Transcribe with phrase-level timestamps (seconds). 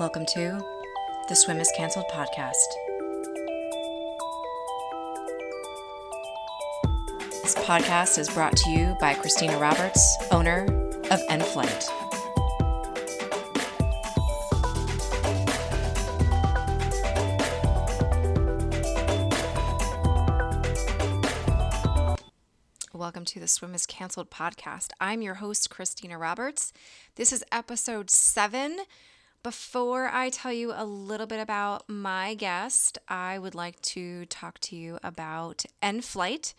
[0.00, 0.60] Welcome to
[1.28, 2.56] the Swim is Cancelled podcast.
[7.30, 10.64] This podcast is brought to you by Christina Roberts, owner
[11.12, 11.88] of EnFlyte.
[22.92, 24.90] Welcome to the Swim is Cancelled podcast.
[25.00, 26.72] I'm your host, Christina Roberts.
[27.14, 28.80] This is episode seven.
[29.44, 34.58] Before I tell you a little bit about my guest, I would like to talk
[34.60, 36.54] to you about EnFlyte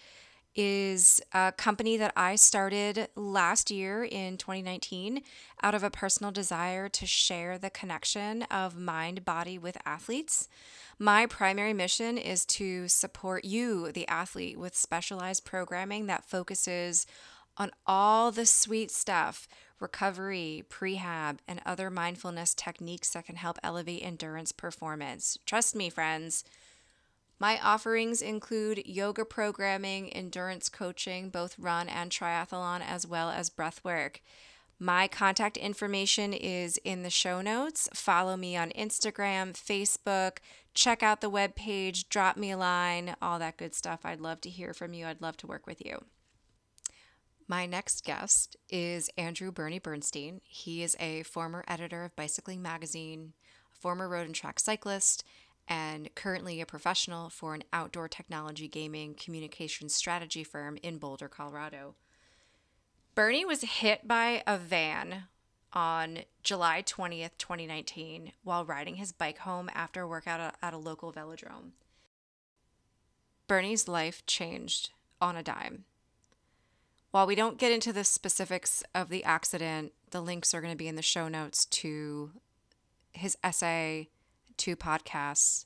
[0.56, 5.24] is a company that I started last year in 2019
[5.64, 10.48] out of a personal desire to share the connection of mind body with athletes.
[11.00, 17.08] My primary mission is to support you, the athlete, with specialized programming that focuses
[17.58, 19.48] on all the sweet stuff
[19.80, 25.38] recovery, prehab, and other mindfulness techniques that can help elevate endurance performance.
[25.46, 26.46] Trust me, friends.
[27.40, 33.84] My offerings include yoga programming, endurance coaching, both run and triathlon, as well as breath
[33.84, 34.22] work.
[34.80, 37.90] My contact information is in the show notes.
[37.94, 40.38] Follow me on Instagram, Facebook,
[40.74, 44.02] check out the webpage, drop me a line, all that good stuff.
[44.04, 45.06] I'd love to hear from you.
[45.06, 46.04] I'd love to work with you.
[47.48, 50.42] My next guest is Andrew Bernie Bernstein.
[50.46, 53.34] He is a former editor of Bicycling Magazine,
[53.72, 55.24] a former road and track cyclist,
[55.68, 61.94] and currently a professional for an outdoor technology gaming communications strategy firm in Boulder, Colorado.
[63.14, 65.26] Bernie was hit by a van
[65.72, 71.14] on July 20th, 2019, while riding his bike home after a workout at a local
[71.14, 71.74] velodrome.
[73.48, 74.90] Bernie's life changed
[75.22, 75.86] on a dime.
[77.16, 80.78] While we don't get into the specifics of the accident, the links are going to
[80.78, 82.32] be in the show notes to
[83.14, 84.10] his essay,
[84.58, 85.64] two podcasts.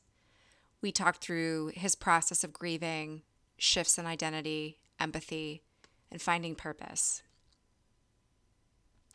[0.80, 3.24] We talked through his process of grieving,
[3.58, 5.64] shifts in identity, empathy,
[6.12, 7.24] and finding purpose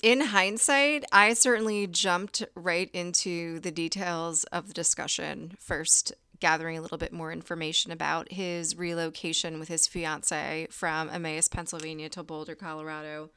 [0.04, 6.12] in hindsight, I certainly jumped right into the details of the discussion, first
[6.44, 12.10] gathering a little bit more information about his relocation with his fiance from Emmaus, Pennsylvania
[12.10, 13.30] to Boulder, Colorado.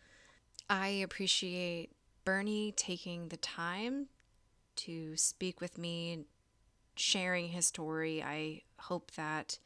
[0.69, 1.91] I appreciate
[2.25, 4.07] Bernie taking the time
[4.75, 6.25] to speak with me,
[6.97, 8.21] sharing his story.
[8.21, 9.57] I hope that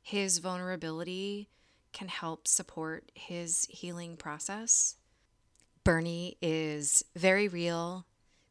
[0.00, 1.48] his vulnerability
[1.92, 4.98] can help support his healing process.
[5.82, 8.06] Bernie is very real,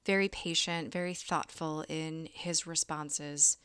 [0.05, 3.57] very patient, very thoughtful in his responses.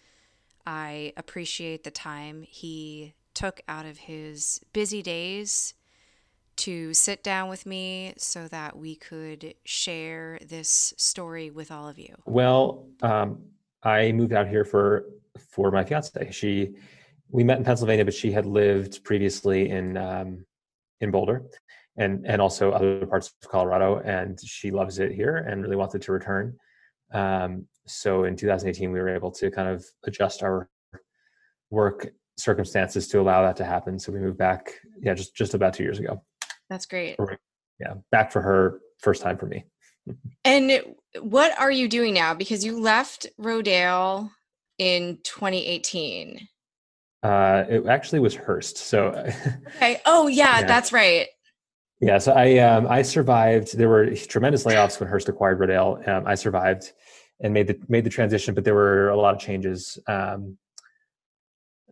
[0.66, 5.74] I appreciate the time he took out of his busy days
[6.56, 11.98] to sit down with me so that we could share this story with all of
[11.98, 12.14] you.
[12.26, 13.40] Well, um,
[13.82, 15.04] I moved out here for
[15.52, 16.30] for my fiance.
[16.32, 16.74] She
[17.30, 20.44] we met in Pennsylvania, but she had lived previously in um,
[21.00, 21.44] in Boulder,
[21.96, 24.00] and and also other parts of Colorado.
[24.04, 26.56] And she loves it here and really wanted to return.
[27.12, 30.68] Um, so in 2018, we were able to kind of adjust our
[31.70, 33.98] work circumstances to allow that to happen.
[33.98, 36.22] So we moved back, yeah, just just about two years ago.
[36.70, 37.16] That's great.
[37.80, 39.64] Yeah, back for her, first time for me.
[40.44, 40.82] and
[41.20, 42.34] what are you doing now?
[42.34, 44.30] Because you left Rodale
[44.78, 46.48] in 2018.
[47.22, 48.78] Uh, it actually was Hearst.
[48.78, 49.08] So
[49.76, 50.00] okay.
[50.06, 51.26] Oh yeah, yeah, that's right.
[52.00, 53.76] Yeah, so I um, I survived.
[53.76, 56.06] There were tremendous layoffs when Hearst acquired Rodale.
[56.08, 56.92] Um, I survived
[57.40, 60.58] and made the made the transition, but there were a lot of changes um,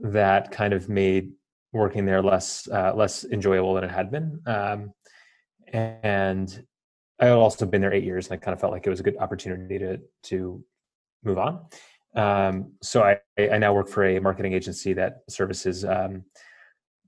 [0.01, 1.33] that kind of made
[1.73, 4.41] working there less uh, less enjoyable than it had been.
[4.47, 4.93] Um,
[5.73, 6.65] and
[7.21, 9.01] I had also been there eight years, and I kind of felt like it was
[9.01, 10.65] a good opportunity to to
[11.23, 11.67] move on.
[12.15, 16.25] Um, so I, I now work for a marketing agency that services um,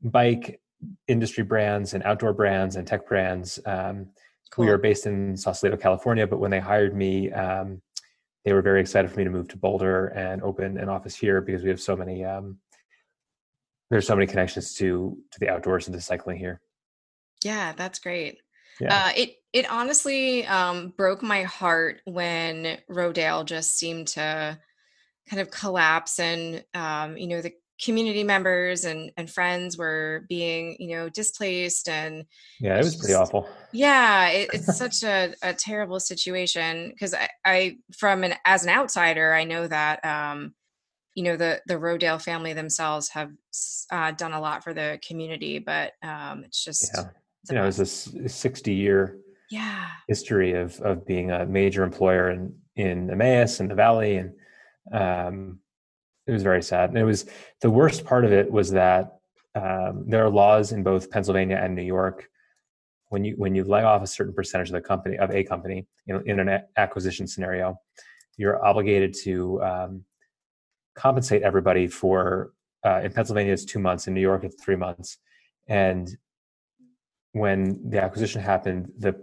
[0.02, 0.60] bike
[1.08, 3.58] industry brands and outdoor brands and tech brands.
[3.64, 4.10] Um,
[4.50, 4.66] cool.
[4.66, 7.80] We are based in Sausalito, California, but when they hired me, um,
[8.48, 11.42] they were very excited for me to move to Boulder and open an office here
[11.42, 12.24] because we have so many.
[12.24, 12.56] Um,
[13.90, 16.62] there's so many connections to to the outdoors and to cycling here.
[17.44, 18.38] Yeah, that's great.
[18.80, 18.96] Yeah.
[18.96, 24.58] Uh, it it honestly um, broke my heart when Rodale just seemed to
[25.28, 27.52] kind of collapse, and um, you know the
[27.82, 32.24] community members and and friends were being you know displaced and
[32.60, 33.48] yeah it was just, pretty awful.
[33.72, 38.70] Yeah it, it's such a, a terrible situation because I, I from an as an
[38.70, 40.54] outsider i know that um
[41.14, 43.30] you know the the rodale family themselves have
[43.90, 47.04] uh, done a lot for the community but um it's just yeah.
[47.48, 47.86] you know it's a
[48.28, 49.18] 60 year
[49.50, 49.86] yeah.
[50.06, 54.32] history of of being a major employer in in Emmaus and the Valley, and
[54.92, 55.58] um,
[56.28, 56.90] it was very sad.
[56.90, 57.26] And it was
[57.62, 59.18] the worst part of it was that
[59.54, 62.28] um, there are laws in both Pennsylvania and New York
[63.08, 65.86] when you when you lay off a certain percentage of the company of a company
[66.06, 67.80] you know, in an acquisition scenario,
[68.36, 70.04] you're obligated to um,
[70.94, 72.52] compensate everybody for
[72.84, 75.18] uh, in Pennsylvania it's two months, in New York it's three months,
[75.68, 76.16] and
[77.32, 79.14] when the acquisition happened, the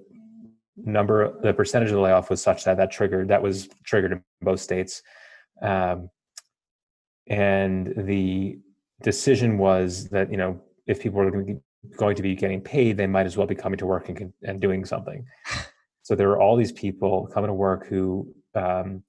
[0.78, 4.24] number the percentage of the layoff was such that that triggered that was triggered in
[4.42, 5.04] both states,
[5.62, 6.10] um,
[7.28, 8.60] and the
[9.02, 11.62] decision was that you know if people were going to
[11.98, 14.60] going to be getting paid, they might as well be coming to work and, and
[14.60, 15.26] doing something.
[16.02, 19.04] So there were all these people coming to work who um,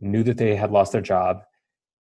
[0.00, 1.40] knew that they had lost their job,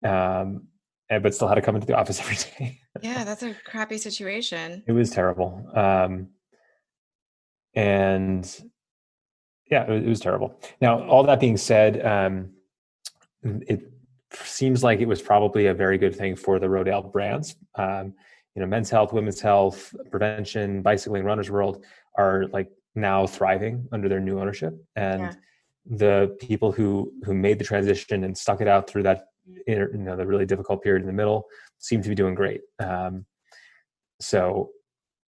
[0.04, 0.66] um,
[1.08, 2.80] and but still had to come into the office every day.
[3.00, 4.82] yeah, that's a crappy situation.
[4.86, 6.28] It was terrible, um,
[7.74, 8.60] and
[9.70, 10.60] yeah, it, it, was terrible.
[10.80, 12.50] Now, all that being said, um,
[13.42, 13.90] it
[14.32, 17.56] seems like it was probably a very good thing for the Rodale brands.
[17.74, 18.14] Um,
[18.54, 21.84] you know, men's health, women's health, prevention, bicycling, runner's world
[22.16, 25.32] are like now thriving under their new ownership, and yeah.
[25.86, 29.26] the people who who made the transition and stuck it out through that
[29.66, 31.46] you know the really difficult period in the middle
[31.78, 32.62] seem to be doing great.
[32.80, 33.24] Um,
[34.20, 34.70] so,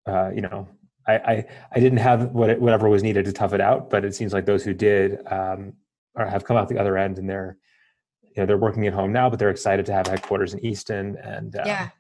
[0.07, 0.69] uh, you know,
[1.07, 4.05] I, I, I didn't have what it, whatever was needed to tough it out, but
[4.05, 5.75] it seems like those who did um,
[6.17, 7.57] are, have come out the other end, and they're
[8.41, 11.19] you know they're working at home now, but they're excited to have headquarters in Easton
[11.23, 11.91] and uh, yeah.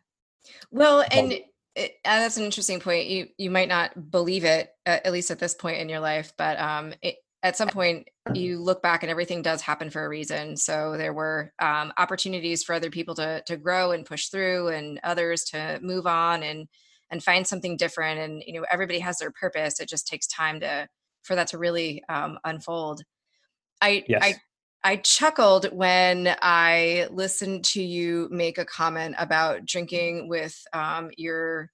[0.71, 1.45] Well, and it,
[1.77, 3.09] uh, that's an interesting point.
[3.09, 6.33] You you might not believe it, uh, at least at this point in your life,
[6.39, 10.09] but um, it, at some point you look back and everything does happen for a
[10.09, 10.57] reason.
[10.57, 14.99] So there were um, opportunities for other people to to grow and push through, and
[15.05, 16.69] others to move on and
[17.11, 18.19] and find something different.
[18.19, 19.79] And you know, everybody has their purpose.
[19.79, 20.89] It just takes time to
[21.23, 23.03] for that to really um, unfold.
[23.83, 24.23] I yes.
[24.25, 24.35] I
[24.83, 31.71] I chuckled when I listened to you make a comment about drinking with um, your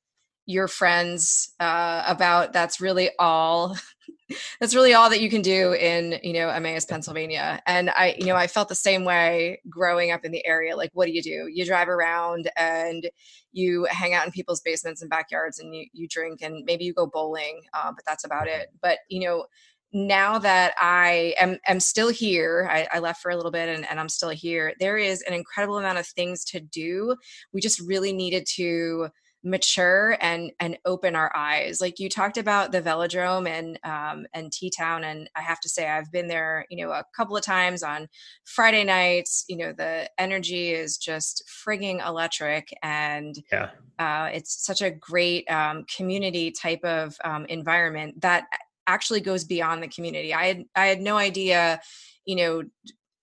[0.48, 3.76] your friends uh, about that's really all
[4.60, 7.62] that's really all that you can do in you know Emmaus, Pennsylvania.
[7.66, 10.76] And I you know I felt the same way growing up in the area.
[10.76, 11.48] Like, what do you do?
[11.52, 13.08] You drive around and
[13.52, 16.92] you hang out in people's basements and backyards, and you you drink, and maybe you
[16.92, 18.68] go bowling, uh, but that's about it.
[18.82, 19.46] But you know
[19.96, 23.88] now that I am, am still here, I, I left for a little bit and,
[23.88, 27.16] and I'm still here, there is an incredible amount of things to do.
[27.54, 29.08] We just really needed to
[29.42, 31.80] mature and and open our eyes.
[31.80, 35.88] Like you talked about the velodrome and um and t-town and i have to say
[35.88, 38.08] i've been there you know a couple of times on
[38.44, 39.44] friday nights.
[39.48, 43.70] You know the energy is just frigging electric and yeah.
[44.00, 48.46] uh, it's such a great um, community type of um, environment that
[48.86, 50.32] actually goes beyond the community.
[50.34, 51.80] I had I had no idea,
[52.24, 52.62] you know,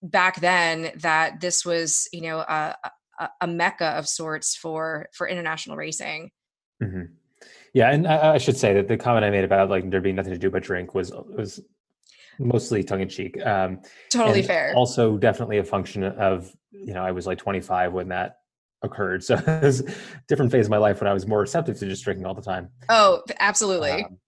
[0.02, 2.76] back then that this was, you know, a,
[3.20, 6.32] a, a mecca of sorts for for international racing.
[6.82, 7.14] Mm-hmm.
[7.74, 10.16] Yeah, and I, I, should say that the comment I made about like there being
[10.16, 11.60] nothing to do but drink was was
[12.40, 13.44] mostly tongue in cheek.
[13.44, 13.82] Um,
[14.12, 14.74] totally fair.
[14.76, 18.38] Also, definitely a function of you know I was like 25 when that
[18.84, 19.94] occurred, so it was a
[20.28, 22.42] different phase of my life when I was more receptive to just drinking all the
[22.42, 22.70] time.
[22.90, 24.04] Oh, absolutely.
[24.04, 24.20] Um,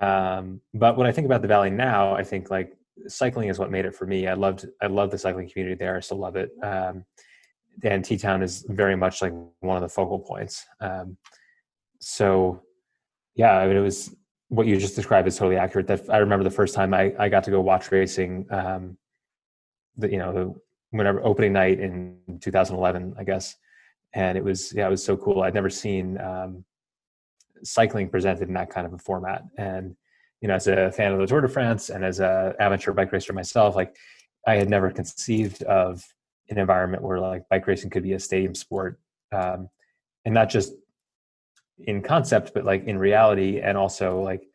[0.00, 2.76] um, but when I think about the valley now, I think like
[3.08, 4.26] cycling is what made it for me.
[4.26, 5.96] I loved I love the cycling community there.
[5.96, 6.50] I still love it.
[6.62, 7.04] Um,
[7.82, 10.64] and T Town is very much like one of the focal points.
[10.80, 11.16] Um,
[12.00, 12.62] so
[13.34, 14.14] yeah, I mean, it was
[14.48, 15.86] what you just described is totally accurate.
[15.86, 18.46] That I remember the first time I, I got to go watch racing.
[18.50, 18.96] Um,
[19.96, 20.54] the you know the
[20.90, 23.56] whenever opening night in 2011, I guess,
[24.14, 25.42] and it was yeah, it was so cool.
[25.42, 26.64] I'd never seen um,
[27.62, 29.42] cycling presented in that kind of a format.
[29.56, 29.96] And
[30.40, 33.12] you know, as a fan of the Tour de France and as a amateur bike
[33.12, 33.96] racer myself, like
[34.46, 36.04] I had never conceived of
[36.48, 39.00] an environment where like bike racing could be a stadium sport,
[39.32, 39.68] um,
[40.24, 40.72] and not just
[41.78, 44.46] in concept, but like in reality, and also like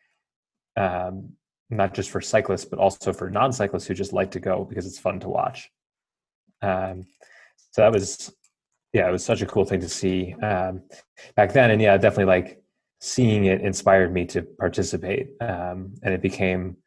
[0.78, 1.34] um,
[1.70, 5.00] not just for cyclists, but also for non-cyclists who just like to go because it's
[5.00, 5.70] fun to watch.
[6.62, 7.06] Um,
[7.72, 8.34] so that was,
[8.94, 10.84] yeah, it was such a cool thing to see um,
[11.36, 12.61] back then, and yeah, definitely like
[13.02, 16.78] seeing it inspired me to participate, um, and it became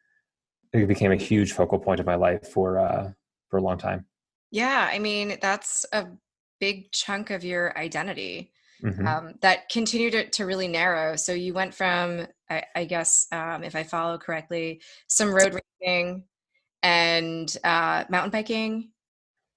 [0.73, 3.11] it became a huge focal point of my life for uh,
[3.49, 4.05] for a long time.
[4.51, 6.07] Yeah, I mean that's a
[6.59, 8.51] big chunk of your identity
[8.83, 9.05] mm-hmm.
[9.05, 11.17] um, that continued to, to, really narrow.
[11.17, 16.23] So you went from, I, I guess, um, if I follow correctly, some road racing
[16.81, 18.91] and uh, mountain biking.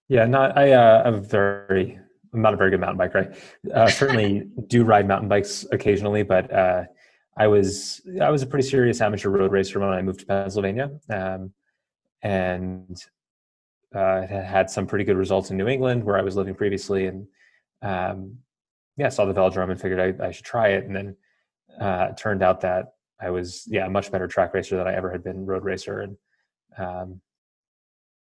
[0.09, 0.73] Yeah, not I.
[0.73, 2.01] Uh, I'm very
[2.33, 3.37] I'm not a very good mountain biker.
[3.75, 6.85] I uh, certainly do ride mountain bikes occasionally, but uh,
[7.37, 10.91] I was I was a pretty serious amateur road racer when I moved to Pennsylvania,
[11.09, 11.53] um,
[12.23, 13.03] and
[13.95, 17.07] uh, had had some pretty good results in New England where I was living previously,
[17.07, 17.27] and
[17.83, 18.39] um,
[18.97, 20.85] yeah, saw the velodrome and figured I, I should try it.
[20.85, 21.17] And then
[21.81, 24.95] uh, it turned out that I was yeah a much better track racer than I
[24.95, 26.17] ever had been road racer, and
[26.77, 27.21] um,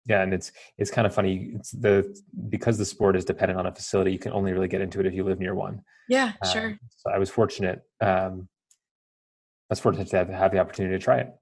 [0.05, 1.51] yeah, and it's it's kind of funny.
[1.55, 2.17] It's the
[2.49, 5.05] because the sport is dependent on a facility, you can only really get into it
[5.05, 5.81] if you live near one.
[6.09, 6.77] Yeah, um, sure.
[6.97, 7.81] So I was fortunate.
[8.01, 8.49] Um,
[9.69, 11.33] I was fortunate to have, have the opportunity to try it.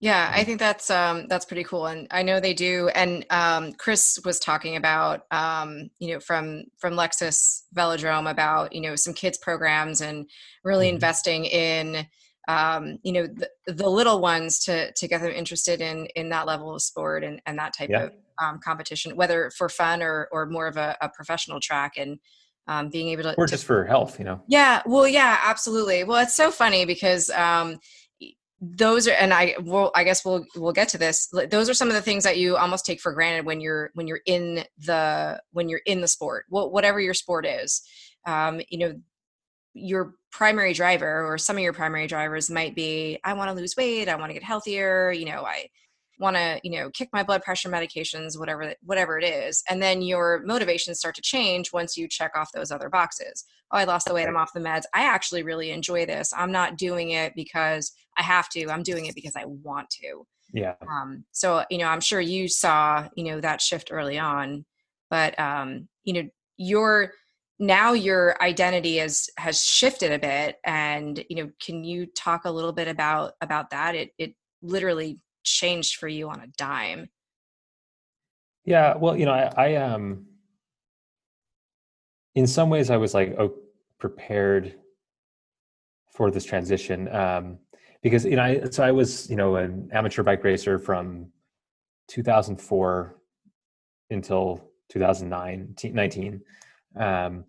[0.00, 2.88] Yeah, I think that's um, that's pretty cool, and I know they do.
[2.94, 8.80] And um, Chris was talking about um, you know from from Lexus Velodrome about you
[8.80, 10.28] know some kids programs and
[10.62, 10.96] really mm-hmm.
[10.96, 12.06] investing in
[12.48, 16.46] um, you know the, the, little ones to to get them interested in in that
[16.46, 18.04] level of sport and and that type yeah.
[18.04, 22.18] of um, competition whether for fun or or more of a, a professional track and
[22.66, 24.42] um, being able to or just to, for health you know.
[24.48, 26.04] Yeah well yeah absolutely.
[26.04, 27.78] Well it's so funny because um
[28.60, 31.28] those are and i will i guess we'll we'll get to this.
[31.50, 34.06] Those are some of the things that you almost take for granted when you're when
[34.06, 37.82] you're in the when you're in the sport whatever your sport is.
[38.26, 38.94] Um, you know
[39.74, 43.76] your primary driver or some of your primary drivers might be i want to lose
[43.76, 45.64] weight i want to get healthier you know i
[46.18, 49.62] want to you know kick my blood pressure medications whatever whatever it is.
[49.68, 53.44] And then your motivations start to change once you check off those other boxes.
[53.72, 54.82] Oh i lost the weight i'm off the meds.
[54.94, 56.32] I actually really enjoy this.
[56.36, 58.68] I'm not doing it because i have to.
[58.68, 60.26] I'm doing it because i want to.
[60.52, 60.74] Yeah.
[60.88, 64.64] Um so you know i'm sure you saw you know that shift early on.
[65.10, 67.12] But um you know your
[67.66, 72.50] now your identity is has shifted a bit and you know can you talk a
[72.50, 73.94] little bit about about that?
[73.94, 77.08] It it literally changed for you on a dime.
[78.64, 80.26] Yeah well you know i, I um
[82.34, 83.54] in some ways i was like oh,
[83.98, 84.76] prepared
[86.10, 87.58] for this transition um
[88.02, 91.26] because you know I, so i was you know an amateur bike racer from
[92.08, 93.16] 2004
[94.10, 96.40] until 2009 19
[96.96, 97.44] um,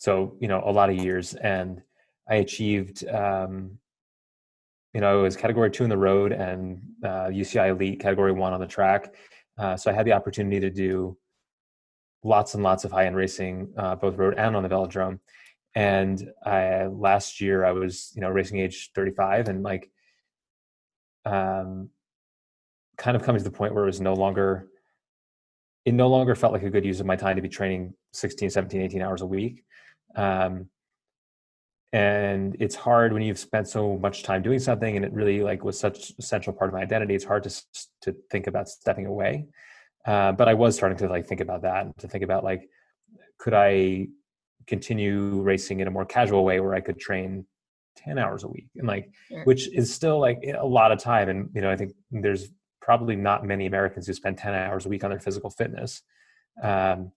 [0.00, 1.82] so you know, a lot of years, and
[2.28, 3.06] I achieved.
[3.06, 3.78] Um,
[4.94, 8.52] you know, I was category two in the road and uh, UCI Elite category one
[8.52, 9.14] on the track.
[9.56, 11.16] Uh, so I had the opportunity to do
[12.24, 15.20] lots and lots of high end racing, uh, both road and on the velodrome.
[15.76, 19.90] And I, last year I was, you know, racing age 35 and like,
[21.24, 21.90] um,
[22.96, 24.66] kind of coming to the point where it was no longer
[25.84, 28.50] it no longer felt like a good use of my time to be training 16
[28.50, 29.64] 17 18 hours a week
[30.16, 30.66] um,
[31.92, 35.64] and it's hard when you've spent so much time doing something and it really like
[35.64, 37.62] was such a central part of my identity it's hard to
[38.02, 39.46] to think about stepping away
[40.06, 42.68] uh, but i was starting to like think about that and to think about like
[43.38, 44.06] could i
[44.68, 47.44] continue racing in a more casual way where i could train
[47.96, 49.42] 10 hours a week and like sure.
[49.44, 52.50] which is still like a lot of time and you know i think there's
[52.80, 56.02] probably not many Americans who spend 10 hours a week on their physical fitness.
[56.62, 57.12] Um,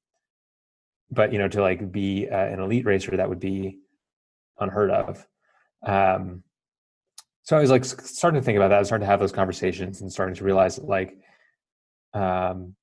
[1.14, 3.80] but you know, to like be uh, an elite racer, that would be
[4.60, 5.26] unheard of.
[5.86, 6.44] Um,
[7.44, 8.78] so I was like starting to think about that.
[8.78, 11.18] I was starting to have those conversations and starting to realize like,
[12.14, 12.76] um,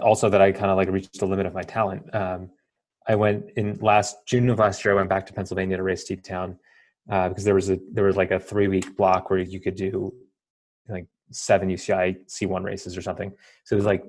[0.00, 2.14] also that I kind of like reached the limit of my talent.
[2.14, 2.50] Um,
[3.08, 4.94] I went in last June of last year.
[4.94, 6.58] I went back to Pennsylvania to race T-Town
[7.10, 9.76] uh, because there was a there was like a three week block where you could
[9.76, 10.12] do
[10.88, 13.32] like seven UCI C1 races or something.
[13.64, 14.04] So it was like,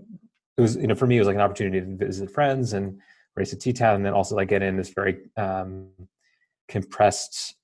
[0.58, 3.00] it was, you know, for me, it was like an opportunity to visit friends and
[3.36, 5.90] race at T-Town and then also like get in this very um,
[6.68, 7.56] compressed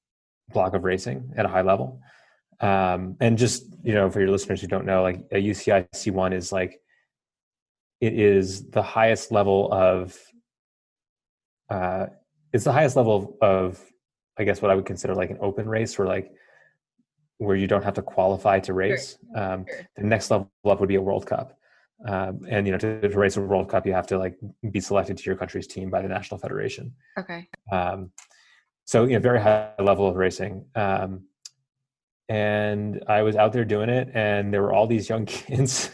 [0.54, 2.00] block of racing at a high level.
[2.60, 6.34] Um, and just, you know, for your listeners who don't know, like a UCI C1
[6.34, 6.80] is like,
[8.00, 10.18] it is the highest level of,
[11.70, 12.06] uh,
[12.54, 13.84] it's the highest level of, of,
[14.38, 16.32] I guess what I would consider like an open race or like
[17.38, 19.18] where you don't have to qualify to race.
[19.34, 19.44] Sure.
[19.44, 19.88] Um, sure.
[19.98, 21.58] The next level up would be a World Cup.
[22.06, 24.38] Um, and you know, to, to, race a World Cup, you have to like
[24.72, 26.94] be selected to your country's team by the national federation.
[27.18, 27.48] Okay.
[27.72, 28.12] Um,
[28.86, 30.66] so you know, very high level of racing.
[30.76, 31.28] Um,
[32.28, 35.90] and I was out there doing it, and there were all these young kids,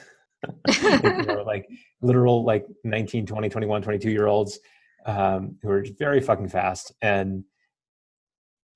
[0.81, 1.67] you know, like
[2.01, 4.59] literal like 19, 20, 21, 22 year olds
[5.05, 6.91] um, who were very fucking fast.
[7.01, 7.43] And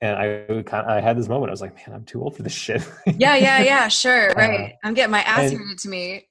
[0.02, 1.50] and I kind of, I had this moment.
[1.50, 2.86] I was like, man, I'm too old for this shit.
[3.08, 3.88] yeah, yeah, yeah.
[4.04, 4.74] Sure, right.
[4.74, 6.28] Uh, I'm getting my ass handed to me.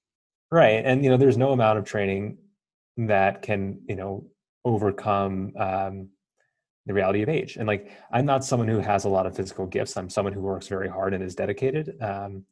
[0.53, 2.37] Right, and you know, there's no amount of training
[2.99, 4.27] that can you know
[4.67, 6.11] overcome um,
[6.87, 7.57] the reality of age.
[7.57, 9.97] And like, I'm not someone who has a lot of physical gifts.
[9.97, 11.95] I'm someone who works very hard and is dedicated.
[12.03, 12.45] Um,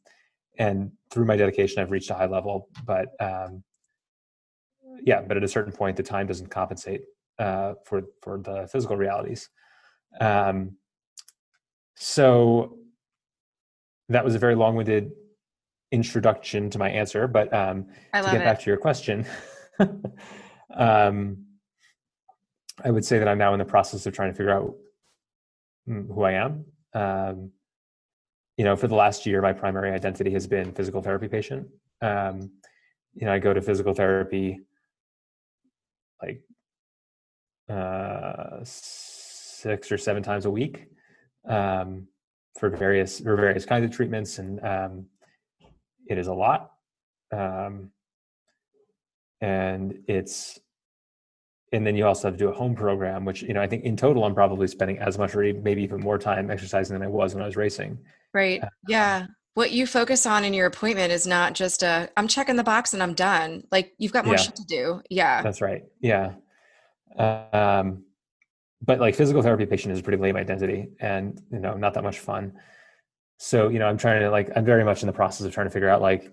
[0.57, 2.69] and through my dedication, I've reached a high level.
[2.85, 3.63] But um,
[5.03, 7.01] yeah, but at a certain point, the time doesn't compensate
[7.39, 9.49] uh, for for the physical realities.
[10.19, 10.77] Um,
[11.95, 12.77] so
[14.09, 15.11] that was a very long-winded
[15.91, 18.43] introduction to my answer, but um, to get it.
[18.43, 19.25] back to your question,
[20.75, 21.45] um,
[22.83, 24.75] I would say that I'm now in the process of trying to figure out
[25.85, 26.65] who I am.
[26.93, 27.51] Um,
[28.57, 31.67] you know, for the last year, my primary identity has been physical therapy patient.
[32.01, 32.51] Um,
[33.13, 34.59] you know, I go to physical therapy
[36.21, 36.41] like
[37.69, 40.87] uh, six or seven times a week
[41.47, 42.07] um,
[42.59, 45.05] for various for various kinds of treatments, and um,
[46.07, 46.71] it is a lot.
[47.31, 47.91] Um,
[49.41, 50.59] and it's
[51.73, 53.83] and then you also have to do a home program, which you know I think
[53.83, 57.07] in total I'm probably spending as much or maybe even more time exercising than I
[57.07, 57.97] was when I was racing.
[58.33, 58.61] Right.
[58.61, 59.27] Uh, yeah.
[59.53, 62.93] What you focus on in your appointment is not just a I'm checking the box
[62.93, 63.63] and I'm done.
[63.71, 64.41] Like you've got more yeah.
[64.41, 65.01] shit to do.
[65.09, 65.41] Yeah.
[65.41, 65.83] That's right.
[66.01, 66.33] Yeah.
[67.17, 68.03] Um,
[68.81, 72.19] but like physical therapy patient is pretty lame identity and you know not that much
[72.19, 72.53] fun.
[73.43, 75.67] So you know I'm trying to like I'm very much in the process of trying
[75.67, 76.31] to figure out like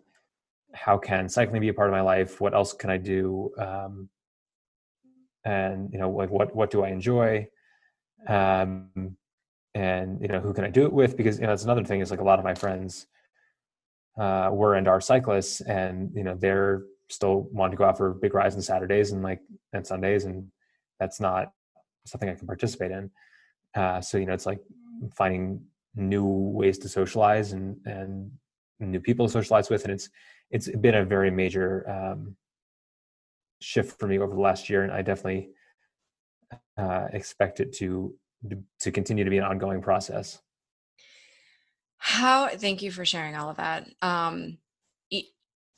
[0.75, 2.41] how can cycling be a part of my life?
[2.41, 3.51] What else can I do?
[3.59, 4.11] Um,
[5.45, 7.47] and you know like what what do i enjoy
[8.29, 9.17] um
[9.75, 12.01] and you know who can i do it with because you know that's another thing
[12.01, 13.07] is like a lot of my friends
[14.21, 18.15] uh were and are cyclists and you know they're still wanting to go out for
[18.15, 19.41] big rides on saturdays and like
[19.73, 20.47] and sundays and
[20.99, 21.53] that's not
[22.05, 23.11] something i can participate in
[23.75, 24.61] uh so you know it's like
[25.15, 25.61] finding
[25.99, 28.31] new ways to socialize and and
[28.81, 30.09] new people to socialize with and it's
[30.51, 32.37] it's been a very major um
[33.61, 35.51] shift for me over the last year, and I definitely
[36.77, 38.15] uh, expect it to
[38.81, 40.41] to continue to be an ongoing process.
[41.99, 42.49] How?
[42.49, 43.89] Thank you for sharing all of that.
[44.01, 44.59] Um,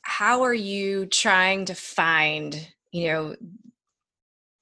[0.03, 3.35] how are you trying to find, you know,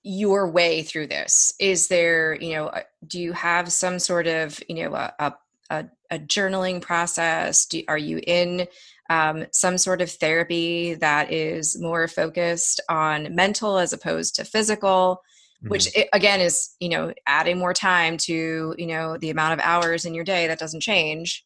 [0.04, 1.54] your way through this?
[1.60, 5.34] Is there, you know, uh, do you have some sort of, you know, a, a,
[5.70, 7.66] a journaling process?
[7.66, 8.68] Do, are you in
[9.10, 15.22] um, some sort of therapy that is more focused on mental as opposed to physical
[15.60, 15.70] mm-hmm.
[15.70, 19.60] which it, again is you know adding more time to you know the amount of
[19.66, 21.46] hours in your day that doesn't change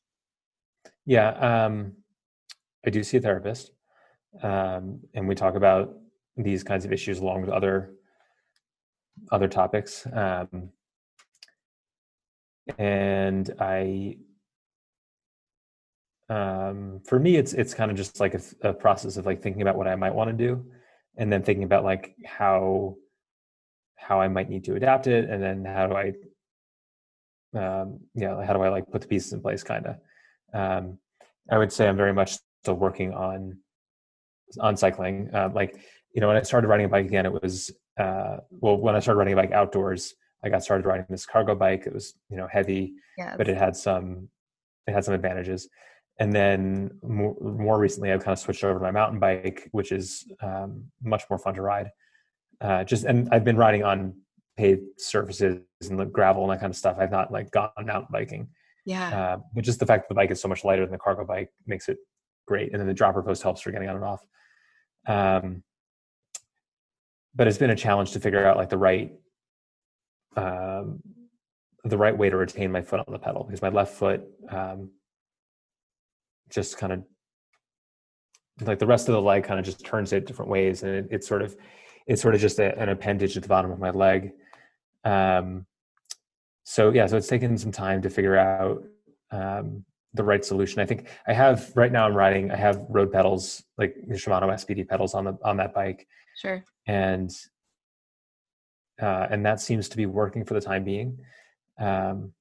[1.05, 1.29] yeah
[1.65, 1.93] um,
[2.85, 3.71] i do see a therapist
[4.41, 5.93] um, and we talk about
[6.37, 7.91] these kinds of issues along with other
[9.31, 10.69] other topics um,
[12.77, 14.15] and i
[16.29, 19.61] um, for me it's it's kind of just like a, a, process of like thinking
[19.61, 20.65] about what i might want to do
[21.17, 22.95] and then thinking about like how
[23.95, 26.13] how i might need to adapt it and then how do i
[27.55, 29.95] um yeah how do i like put the pieces in place kind of
[30.53, 30.97] um
[31.51, 33.57] i would say i'm very much still working on
[34.59, 35.29] on cycling.
[35.33, 35.75] Uh, like
[36.13, 38.99] you know when i started riding a bike again it was uh well when i
[38.99, 40.13] started riding a bike outdoors
[40.43, 41.83] i got started riding this cargo bike.
[41.85, 43.35] It was you know heavy yes.
[43.37, 44.29] but it had some
[44.87, 45.69] it had some advantages.
[46.19, 49.91] And then more, more, recently i've kind of switched over to my mountain bike which
[49.91, 51.89] is um, much more fun to ride.
[52.61, 54.13] Uh, just and i've been riding on
[54.57, 56.97] paved surfaces and the gravel and that kind of stuff.
[56.99, 58.49] I've not like gone mountain biking.
[58.85, 59.17] Yeah.
[59.17, 61.25] Uh, but just the fact that the bike is so much lighter than the cargo
[61.25, 61.97] bike makes it
[62.47, 62.71] great.
[62.71, 64.25] And then the dropper post helps for getting on and off.
[65.07, 65.63] Um,
[67.35, 69.11] but it's been a challenge to figure out like the right
[70.35, 71.01] um,
[71.83, 74.89] the right way to retain my foot on the pedal because my left foot um,
[76.49, 77.03] just kind of
[78.61, 81.07] like the rest of the leg kind of just turns it different ways and it,
[81.11, 81.55] it's sort of
[82.05, 84.31] it's sort of just a, an appendage at the bottom of my leg.
[85.03, 85.65] Um
[86.63, 88.83] so yeah so it's taken some time to figure out
[89.31, 90.79] um the right solution.
[90.79, 94.47] I think i have right now i'm riding i have road pedals like the shimano
[94.47, 96.07] spd pedals on the on that bike.
[96.39, 96.63] Sure.
[96.87, 97.31] And
[99.01, 101.17] uh and that seems to be working for the time being
[101.79, 102.33] um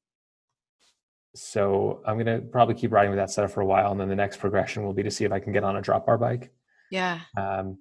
[1.35, 4.17] so I'm gonna probably keep riding with that setup for a while, and then the
[4.17, 6.51] next progression will be to see if I can get on a drop bar bike.
[6.91, 7.21] Yeah.
[7.37, 7.79] Um,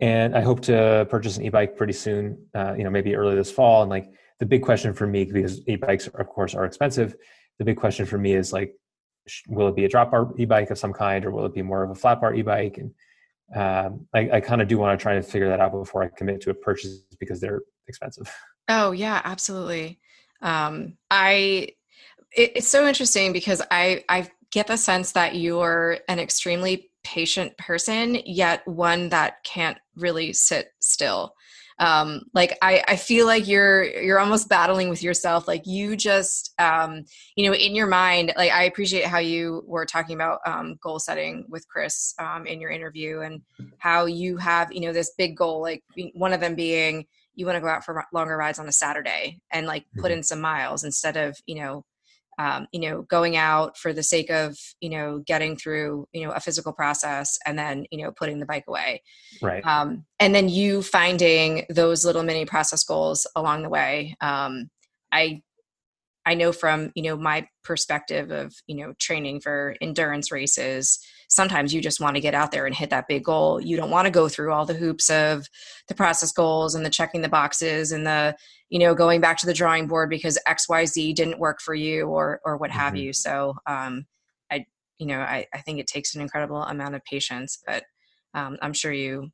[0.00, 2.46] and I hope to purchase an e-bike pretty soon.
[2.54, 3.82] Uh, you know, maybe early this fall.
[3.82, 7.14] And like the big question for me, because e-bikes of course are expensive,
[7.58, 8.74] the big question for me is like,
[9.48, 11.84] will it be a drop bar e-bike of some kind, or will it be more
[11.84, 12.78] of a flat bar e-bike?
[12.78, 12.92] And
[13.54, 16.08] um, I, I kind of do want to try to figure that out before I
[16.08, 18.32] commit to a purchase because they're expensive.
[18.68, 20.00] Oh yeah, absolutely.
[20.40, 21.68] Um, I
[22.34, 27.56] it, it's so interesting because I I get the sense that you're an extremely patient
[27.58, 31.34] person, yet one that can't really sit still.
[31.78, 35.48] Um, like I, I feel like you're you're almost battling with yourself.
[35.48, 37.04] Like you just um,
[37.36, 38.32] you know in your mind.
[38.36, 42.60] Like I appreciate how you were talking about um, goal setting with Chris um, in
[42.60, 43.42] your interview and
[43.78, 45.60] how you have you know this big goal.
[45.60, 45.82] Like
[46.14, 49.40] one of them being you want to go out for longer rides on a Saturday
[49.52, 50.18] and like put mm-hmm.
[50.18, 51.84] in some miles instead of you know
[52.38, 56.32] um, you know going out for the sake of you know getting through you know
[56.32, 59.02] a physical process and then you know putting the bike away.
[59.42, 59.64] Right.
[59.66, 64.70] Um, and then you finding those little mini process goals along the way um,
[65.12, 65.42] i
[66.26, 71.74] i know from you know my perspective of you know training for endurance races sometimes
[71.74, 73.60] you just want to get out there and hit that big goal.
[73.60, 75.46] You don't want to go through all the hoops of
[75.88, 78.36] the process goals and the checking the boxes and the
[78.70, 82.40] you know going back to the drawing board because xyz didn't work for you or
[82.44, 83.04] or what have mm-hmm.
[83.04, 83.12] you.
[83.12, 84.06] So um
[84.50, 84.64] i
[84.98, 87.84] you know I, I think it takes an incredible amount of patience but
[88.34, 89.30] um, i'm sure you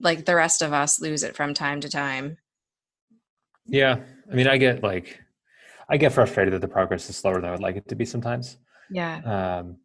[0.00, 2.38] like the rest of us lose it from time to time.
[3.66, 4.00] Yeah.
[4.30, 5.20] I mean i get like
[5.88, 8.04] i get frustrated that the progress is slower than i would like it to be
[8.04, 8.58] sometimes.
[8.90, 9.58] Yeah.
[9.58, 9.76] Um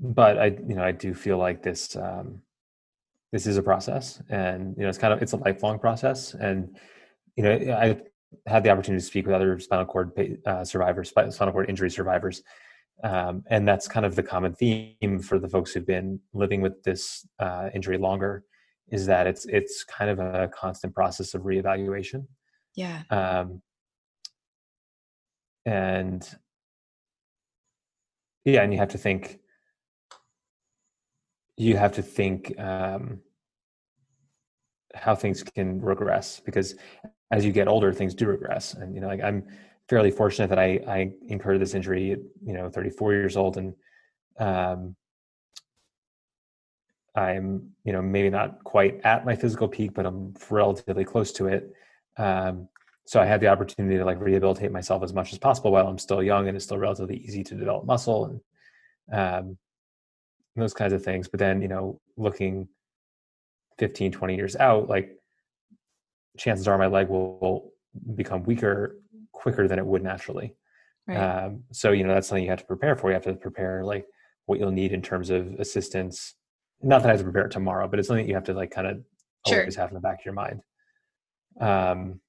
[0.00, 2.40] but i you know i do feel like this um
[3.32, 6.76] this is a process and you know it's kind of it's a lifelong process and
[7.36, 7.96] you know, I
[8.46, 10.12] had the opportunity to speak with other spinal cord
[10.46, 12.42] uh, survivors, spinal cord injury survivors,
[13.02, 16.82] um, and that's kind of the common theme for the folks who've been living with
[16.82, 18.44] this uh, injury longer,
[18.88, 22.26] is that it's it's kind of a constant process of reevaluation.
[22.76, 23.02] Yeah.
[23.10, 23.62] Um,
[25.64, 26.28] and
[28.44, 29.38] yeah, and you have to think.
[31.60, 33.20] You have to think um,
[34.94, 36.74] how things can regress because
[37.30, 38.72] as you get older, things do regress.
[38.72, 39.46] And you know, like I'm
[39.86, 43.74] fairly fortunate that I I incurred this injury at you know 34 years old, and
[44.38, 44.96] um,
[47.14, 51.48] I'm you know maybe not quite at my physical peak, but I'm relatively close to
[51.48, 51.74] it.
[52.16, 52.68] Um,
[53.04, 55.98] so I had the opportunity to like rehabilitate myself as much as possible while I'm
[55.98, 58.40] still young and it's still relatively easy to develop muscle and
[59.12, 59.58] um,
[60.56, 61.28] those kinds of things.
[61.28, 62.68] But then you know, looking
[63.78, 65.16] 15, 20 years out, like
[66.36, 67.72] chances are my leg will, will
[68.14, 68.96] become weaker
[69.32, 70.54] quicker than it would naturally.
[71.06, 71.16] Right.
[71.16, 73.08] Um, so you know that's something you have to prepare for.
[73.08, 74.06] You have to prepare like
[74.46, 76.34] what you'll need in terms of assistance.
[76.82, 78.70] Not that I have to prepare it tomorrow, but it's something you have to like
[78.70, 79.02] kind of
[79.46, 79.60] sure.
[79.60, 80.60] always have in the back of your mind.
[81.60, 82.20] Um.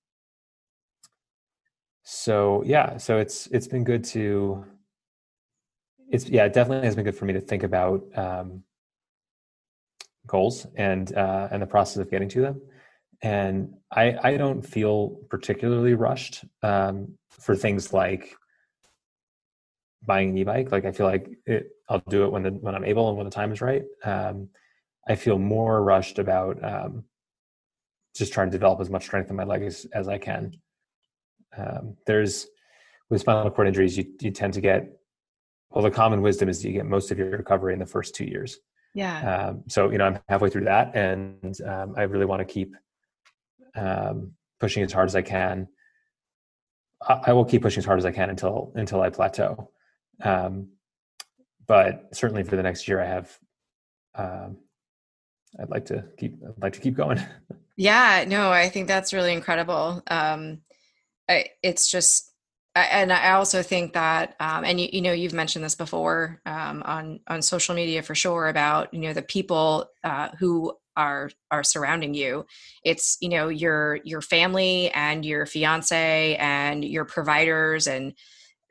[2.03, 4.65] So yeah, so it's it's been good to.
[6.12, 8.63] It's yeah, it definitely has been good for me to think about um,
[10.28, 12.62] goals and uh, and the process of getting to them
[13.21, 18.36] and I I don't feel particularly rushed um, for things like
[20.04, 20.71] buying an e-bike.
[20.71, 23.26] Like I feel like it, I'll do it when the when I'm able and when
[23.26, 23.84] the time is right.
[24.04, 24.50] Um,
[25.08, 27.04] I feel more rushed about um,
[28.15, 30.54] just trying to develop as much strength in my leg as, as I can.
[31.58, 32.47] Um, there's
[33.10, 34.88] with spinal cord injuries, you you tend to get
[35.71, 35.84] well.
[35.84, 38.60] The common wisdom is you get most of your recovery in the first two years.
[38.93, 39.49] Yeah.
[39.49, 42.75] Um, so you know I'm halfway through that, and um, I really want to keep
[43.75, 45.67] um, pushing as hard as I can.
[47.01, 49.71] I, I, will keep pushing as hard as I can until until I plateau.
[50.21, 50.69] Um,
[51.65, 53.38] but certainly for the next year, I have.
[54.13, 54.57] Um,
[55.60, 56.36] I'd like to keep.
[56.43, 57.19] I'd like to keep going.
[57.77, 60.01] yeah, no, I think that's really incredible.
[60.07, 60.62] Um,
[61.29, 62.30] I, it's just
[62.75, 66.81] and I also think that, um, and you, you know, you've mentioned this before um,
[66.86, 71.63] on on social media for sure about you know the people uh, who are are
[71.63, 72.45] surrounding you.
[72.84, 78.13] It's you know your your family and your fiance and your providers and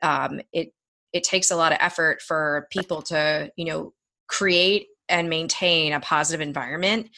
[0.01, 0.73] um, it
[1.13, 3.93] it takes a lot of effort for people to you know
[4.27, 7.09] create and maintain a positive environment.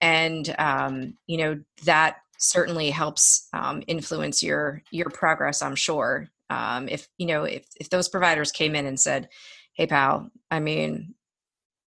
[0.00, 6.28] And um, you know that certainly helps um, influence your your progress i'm sure.
[6.50, 9.28] Um, if you know if if those providers came in and said
[9.72, 11.14] hey pal i mean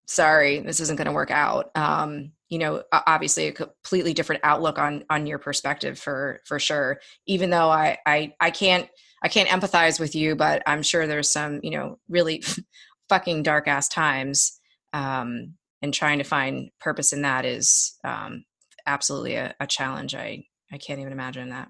[0.07, 4.79] sorry this isn't going to work out um, you know obviously a completely different outlook
[4.79, 6.99] on on your perspective for for sure.
[7.25, 8.89] Even though i i i can't
[9.23, 12.43] i can't empathize with you but i'm sure there's some you know really
[13.09, 14.59] fucking dark ass times
[14.93, 18.43] um and trying to find purpose in that is um
[18.87, 20.15] absolutely a, a challenge.
[20.15, 21.69] I i can't even imagine that.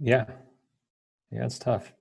[0.00, 0.26] Yeah.
[1.30, 1.92] Yeah it's tough.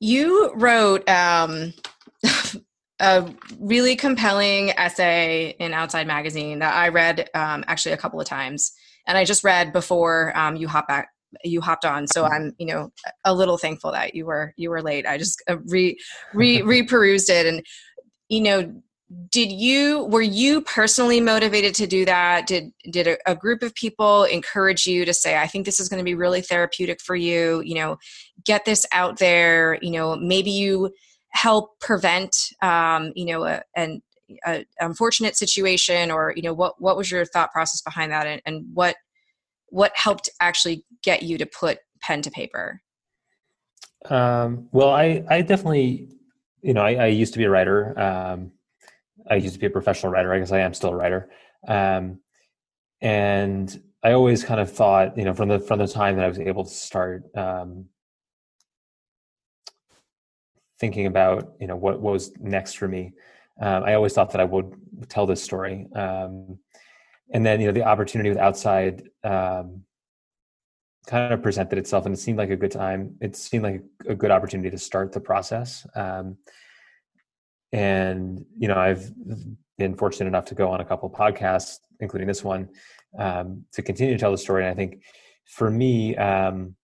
[0.00, 1.74] You wrote um
[3.00, 8.26] a really compelling essay in Outside Magazine that I read um, actually a couple of
[8.26, 8.72] times,
[9.06, 11.08] and I just read before um, you hop back
[11.44, 12.06] you hopped on.
[12.06, 12.90] So i'm you know
[13.24, 15.06] a little thankful that you were you were late.
[15.06, 15.98] I just uh, re
[16.34, 17.64] re reperused it and
[18.28, 18.82] you know
[19.30, 23.74] did you were you personally motivated to do that did did a, a group of
[23.74, 27.14] people encourage you to say i think this is going to be really therapeutic for
[27.14, 27.96] you you know
[28.44, 30.92] get this out there you know maybe you
[31.28, 34.02] help prevent um, you know a, an
[34.44, 38.42] a unfortunate situation or you know what what was your thought process behind that and,
[38.44, 38.96] and what
[39.68, 42.80] what helped actually get you to put pen to paper
[44.08, 46.08] Um, well, I, I definitely,
[46.62, 47.98] you know, I, I used to be a writer.
[47.98, 48.52] Um,
[49.30, 50.32] I used to be a professional writer.
[50.32, 51.30] I guess I am still a writer.
[51.66, 52.20] Um,
[53.00, 56.28] and I always kind of thought, you know, from the from the time that I
[56.28, 57.86] was able to start um,
[60.78, 63.12] thinking about, you know, what, what was next for me,
[63.60, 64.74] um, I always thought that I would
[65.08, 65.86] tell this story.
[65.94, 66.58] Um,
[67.32, 69.82] and then, you know, the opportunity with outside um,
[71.06, 73.16] kind of presented itself, and it seemed like a good time.
[73.20, 75.86] It seemed like a good opportunity to start the process.
[75.94, 76.36] Um,
[77.72, 79.12] and you know, I've
[79.78, 82.68] been fortunate enough to go on a couple podcasts, including this one,
[83.18, 84.62] um, to continue to tell the story.
[84.62, 85.02] And I think
[85.44, 86.76] for me, um,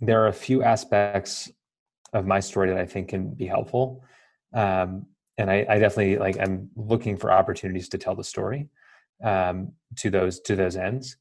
[0.00, 1.50] there are a few aspects
[2.12, 4.04] of my story that I think can be helpful.
[4.52, 5.06] Um,
[5.38, 8.68] and I, I, definitely like I'm looking for opportunities to tell the story
[9.24, 11.16] um, to those to those ends.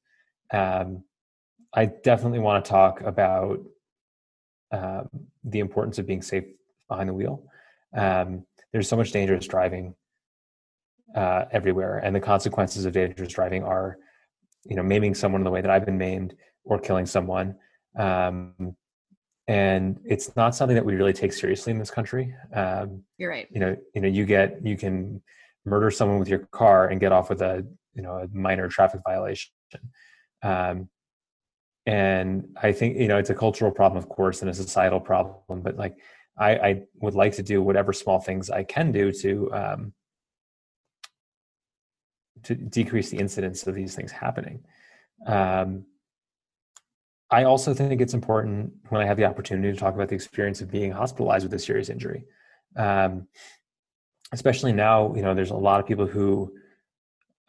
[0.52, 1.04] Um,
[1.74, 3.62] I definitely want to talk about
[4.72, 5.10] um,
[5.46, 6.44] the importance of being safe
[6.90, 7.44] behind the wheel.
[7.96, 9.96] Um, there's so much dangerous driving
[11.16, 13.98] uh, everywhere, and the consequences of dangerous driving are,
[14.64, 17.56] you know, maiming someone in the way that I've been maimed or killing someone.
[17.98, 18.76] Um,
[19.48, 22.34] and it's not something that we really take seriously in this country.
[22.54, 23.48] Um, You're right.
[23.52, 25.22] You know, you know, you get you can
[25.66, 29.02] murder someone with your car and get off with a you know a minor traffic
[29.06, 29.52] violation.
[30.44, 30.90] Um,
[31.86, 35.62] and I think you know it's a cultural problem, of course, and a societal problem.
[35.62, 35.96] But like,
[36.38, 39.94] I, I would like to do whatever small things I can do to um,
[42.44, 44.64] to decrease the incidence of these things happening.
[45.28, 45.86] Um,
[47.30, 50.60] I also think it's important when I have the opportunity to talk about the experience
[50.62, 52.26] of being hospitalized with a serious injury.
[52.76, 53.28] Um,
[54.34, 56.54] especially now, you know, there's a lot of people who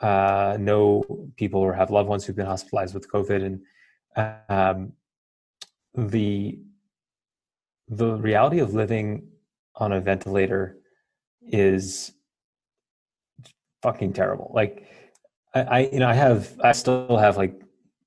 [0.01, 1.05] uh, know
[1.37, 3.61] people or have loved ones who've been hospitalized with COVID,
[4.17, 4.93] and um,
[5.95, 6.59] the
[7.97, 9.29] the reality of living
[9.77, 10.79] on a ventilator
[11.43, 12.13] is
[13.83, 14.51] fucking terrible.
[14.55, 14.89] Like,
[15.55, 17.61] I, I you know, I have, I still have like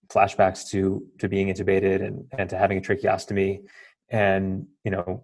[0.10, 3.64] flashbacks to to being intubated and and to having a tracheostomy
[4.10, 5.24] and you know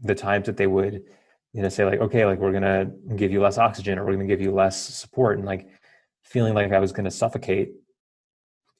[0.00, 1.04] the times that they would
[1.52, 4.26] you know say like okay like we're gonna give you less oxygen or we're gonna
[4.26, 5.68] give you less support and like
[6.24, 7.72] feeling like i was gonna suffocate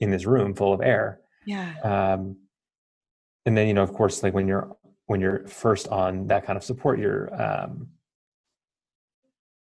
[0.00, 2.36] in this room full of air yeah um
[3.46, 4.76] and then you know of course like when you're
[5.06, 7.88] when you're first on that kind of support you're um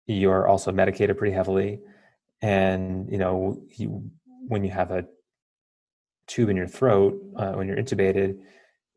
[0.07, 1.79] you're also medicated pretty heavily.
[2.41, 4.09] And you know you
[4.47, 5.05] when you have a
[6.27, 8.37] tube in your throat uh, when you're intubated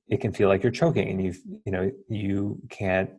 [0.08, 3.10] it can feel like you're choking and you've you know you can't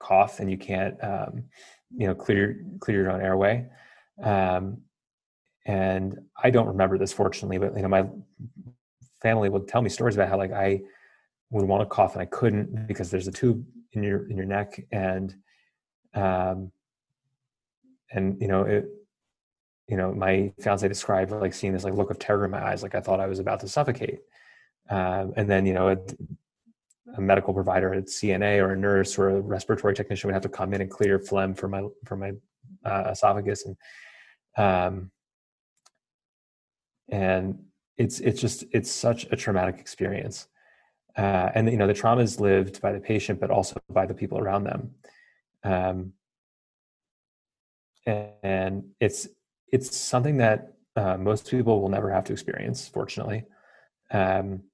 [0.00, 1.44] cough and you can't um,
[1.96, 3.66] you know clear clear your own airway.
[4.22, 4.78] Um,
[5.64, 8.04] and i don't remember this fortunately but you know my
[9.22, 10.80] family would tell me stories about how like i
[11.50, 14.46] would want to cough and i couldn't because there's a tube in your in your
[14.46, 15.34] neck and
[16.14, 16.70] um
[18.12, 18.86] and you know it
[19.88, 22.82] you know, my fiance described like seeing this like look of terror in my eyes,
[22.82, 24.20] like I thought I was about to suffocate.
[24.88, 25.96] Um, and then, you know, a,
[27.16, 30.48] a, medical provider, a CNA or a nurse or a respiratory technician would have to
[30.48, 32.32] come in and clear phlegm for my for my
[32.84, 33.76] uh, esophagus, and
[34.56, 35.10] um,
[37.10, 37.58] and
[38.02, 40.48] it's it's just it's such a traumatic experience.
[41.16, 44.14] Uh, and you know the trauma is lived by the patient, but also by the
[44.14, 44.90] people around them.
[45.62, 46.12] Um,
[48.06, 49.28] and it's
[49.68, 53.44] it's something that uh, most people will never have to experience, fortunately.
[54.10, 54.64] Um,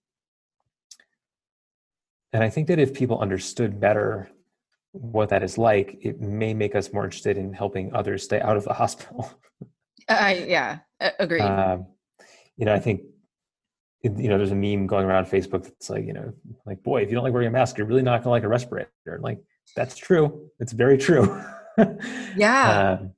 [2.33, 4.31] and I think that if people understood better
[4.93, 8.57] what that is like, it may make us more interested in helping others stay out
[8.57, 9.31] of the hospital.
[10.09, 10.79] I yeah,
[11.19, 11.43] agreed.
[11.43, 11.87] Um,
[12.57, 13.03] you know, I think
[14.03, 16.33] you know, there's a meme going around Facebook that's like, you know,
[16.67, 18.49] like, boy, if you don't like wearing a mask, you're really not gonna like a
[18.49, 19.19] respirator.
[19.21, 19.41] Like,
[19.75, 20.51] that's true.
[20.61, 21.43] It's very true.
[22.37, 22.99] yeah.
[23.01, 23.13] Um,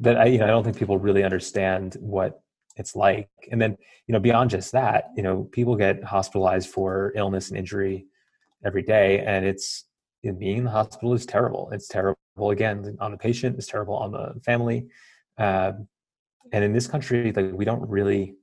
[0.00, 2.40] that I, you know, I don't think people really understand what
[2.76, 3.28] it's like.
[3.50, 7.58] And then, you know, beyond just that, you know, people get hospitalized for illness and
[7.58, 8.06] injury
[8.64, 9.84] every day, and it's
[10.22, 11.68] you know, being in the hospital is terrible.
[11.72, 12.16] It's terrible
[12.50, 13.56] again on the patient.
[13.56, 14.86] It's terrible on the family.
[15.36, 15.72] Uh,
[16.52, 18.36] and in this country, like we don't really,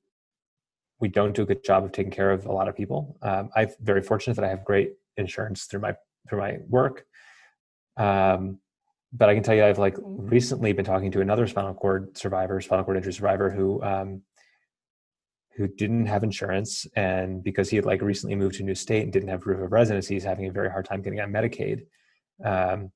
[1.00, 3.18] we don't do a good job of taking care of a lot of people.
[3.22, 5.96] Um, I'm very fortunate that I have great insurance through my
[6.30, 7.06] through my work.
[7.98, 8.60] Um,
[9.12, 12.62] but I can tell you, I've like recently been talking to another spinal cord survivor,
[12.62, 14.22] spinal cord injury survivor, who um,
[15.56, 19.04] who didn't have insurance, and because he had like recently moved to a new state
[19.04, 21.86] and didn't have proof of residency, he's having a very hard time getting on Medicaid,
[22.46, 22.92] um,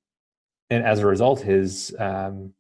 [0.69, 2.53] and as a result, his um,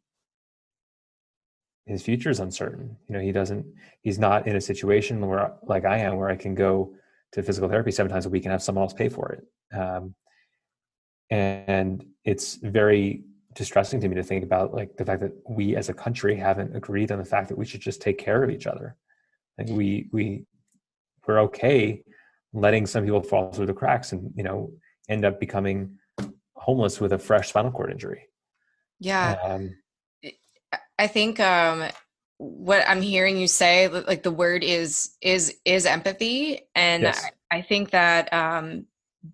[1.85, 2.95] his future is uncertain.
[3.07, 3.65] You know, he doesn't,
[4.01, 6.93] he's not in a situation where like I am, where I can go
[7.33, 9.77] to physical therapy seven times a week and have someone else pay for it.
[9.77, 10.15] Um,
[11.29, 13.23] and it's very
[13.55, 16.75] distressing to me to think about like the fact that we as a country haven't
[16.75, 18.95] agreed on the fact that we should just take care of each other.
[19.57, 20.45] Like we we
[21.27, 22.03] we're okay
[22.53, 24.71] letting some people fall through the cracks and you know
[25.09, 25.97] end up becoming
[26.55, 28.27] homeless with a fresh spinal cord injury.
[28.99, 29.37] Yeah.
[29.43, 29.75] Um,
[30.97, 31.85] I think um,
[32.37, 37.25] what I'm hearing you say, like the word is is is empathy, and yes.
[37.51, 38.85] I, I, think that um,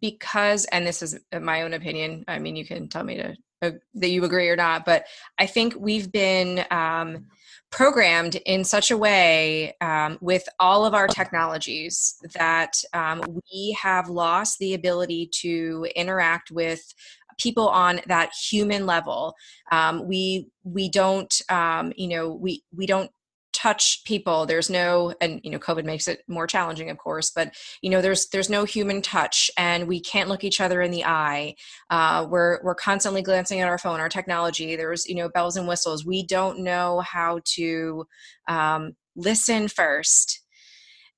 [0.01, 2.25] because, and this is my own opinion.
[2.27, 5.05] I mean, you can tell me to uh, that you agree or not, but
[5.37, 7.25] I think we've been um,
[7.71, 13.21] programmed in such a way um, with all of our technologies that um,
[13.51, 16.93] we have lost the ability to interact with
[17.39, 19.35] people on that human level.
[19.71, 23.11] Um, we we don't um, you know we we don't
[23.51, 24.45] touch people.
[24.45, 28.01] There's no and you know covid makes it more challenging of course but you know
[28.01, 31.55] there's there's no human touch and we can't look each other in the eye.
[31.89, 34.75] Uh, we're we're constantly glancing at our phone our technology.
[34.75, 36.05] There's you know bells and whistles.
[36.05, 38.05] We don't know how to
[38.47, 40.41] um, listen first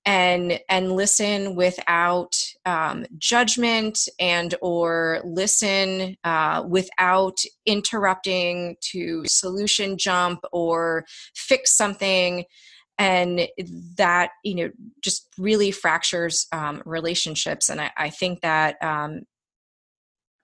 [0.05, 2.35] and and listen without
[2.65, 12.45] um, judgment and or listen uh, without interrupting to solution jump or fix something.
[12.97, 13.47] And
[13.97, 14.69] that you know
[15.01, 17.69] just really fractures um, relationships.
[17.69, 19.21] And I, I think that um,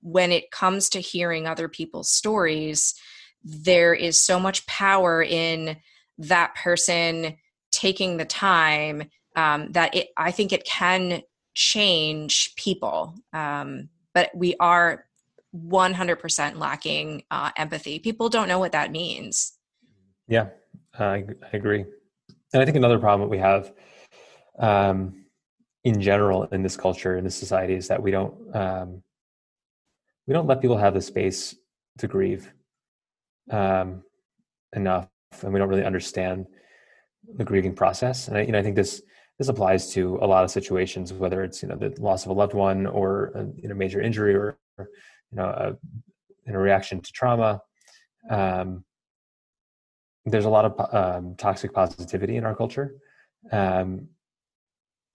[0.01, 2.95] when it comes to hearing other people's stories
[3.43, 5.77] there is so much power in
[6.17, 7.37] that person
[7.71, 9.03] taking the time
[9.37, 11.21] um, that it i think it can
[11.53, 13.15] change people.
[13.33, 15.05] Um, but we are
[15.55, 17.97] 100% lacking uh, empathy.
[17.97, 19.53] People don't know what that means.
[20.27, 20.49] Yeah
[20.99, 21.85] I, I agree.
[22.53, 23.73] And i think another problem that we have
[24.59, 25.25] um,
[25.83, 29.03] in general in this culture in this society is that we don't um,
[30.25, 31.55] we don't let people have the space
[31.99, 32.51] to grieve
[33.51, 34.03] um,
[34.75, 35.09] enough
[35.41, 36.45] and we don't really understand
[37.35, 38.27] the grieving process.
[38.27, 39.01] And I, you know, I think this
[39.37, 42.33] this applies to a lot of situations, whether it's you know the loss of a
[42.33, 44.85] loved one or a you know major injury or you
[45.33, 45.75] know a,
[46.45, 47.61] in a reaction to trauma.
[48.29, 48.83] Um,
[50.25, 52.95] there's a lot of um, toxic positivity in our culture,
[53.51, 54.07] um,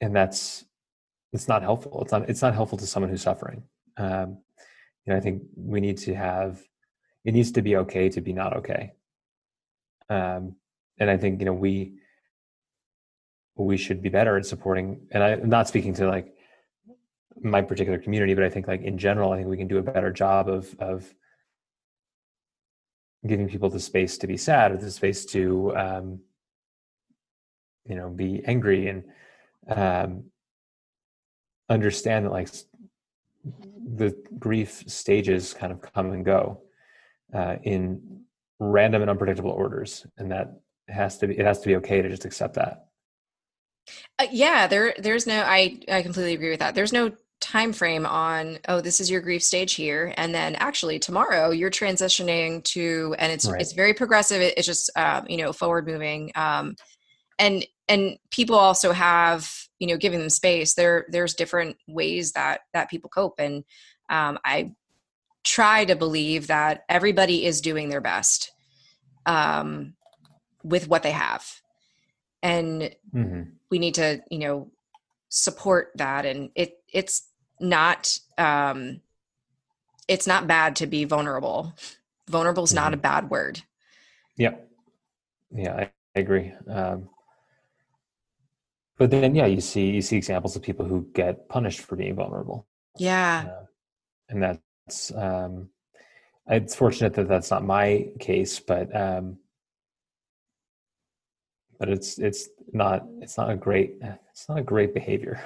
[0.00, 0.64] and that's
[1.32, 2.02] it's not helpful.
[2.02, 3.64] It's not it's not helpful to someone who's suffering.
[3.96, 4.38] Um,
[5.04, 6.62] you know, I think we need to have
[7.24, 8.92] it needs to be okay to be not okay.
[10.08, 10.56] Um,
[10.98, 11.94] and I think you know we
[13.56, 16.34] we should be better at supporting and i'm not speaking to like
[17.42, 19.82] my particular community but i think like in general i think we can do a
[19.82, 21.12] better job of of
[23.26, 26.20] giving people the space to be sad or the space to um
[27.86, 29.04] you know be angry and
[29.68, 30.24] um
[31.68, 32.48] understand that like
[33.94, 36.62] the grief stages kind of come and go
[37.34, 38.20] uh, in
[38.58, 42.08] random and unpredictable orders and that has to be it has to be okay to
[42.08, 42.86] just accept that
[44.18, 46.74] uh, yeah, there there's no I I completely agree with that.
[46.74, 51.00] There's no time frame on oh this is your grief stage here and then actually
[51.00, 53.60] tomorrow you're transitioning to and it's right.
[53.60, 56.76] it's very progressive it, it's just um, you know forward moving um,
[57.40, 62.60] and and people also have you know giving them space there there's different ways that
[62.74, 63.64] that people cope and
[64.08, 64.70] um, i
[65.42, 68.52] try to believe that everybody is doing their best
[69.26, 69.94] um,
[70.62, 71.60] with what they have
[72.40, 73.42] and mm-hmm
[73.72, 74.70] we need to you know
[75.30, 76.26] support that.
[76.26, 77.26] And it it's
[77.58, 79.00] not um
[80.06, 81.74] it's not bad to be vulnerable.
[82.28, 82.84] Vulnerable is mm-hmm.
[82.84, 83.62] not a bad word.
[84.36, 84.54] Yeah
[85.50, 86.52] yeah i, I agree.
[86.68, 87.08] Um
[88.98, 92.14] but then yeah you see you see examples of people who get punished for being
[92.14, 92.66] vulnerable.
[92.98, 93.46] Yeah.
[93.48, 93.64] Uh,
[94.28, 95.70] and that's um
[96.46, 99.38] it's fortunate that that's not my case but um
[101.82, 103.96] but it's it's not it's not a great
[104.30, 105.42] it's not a great behavior.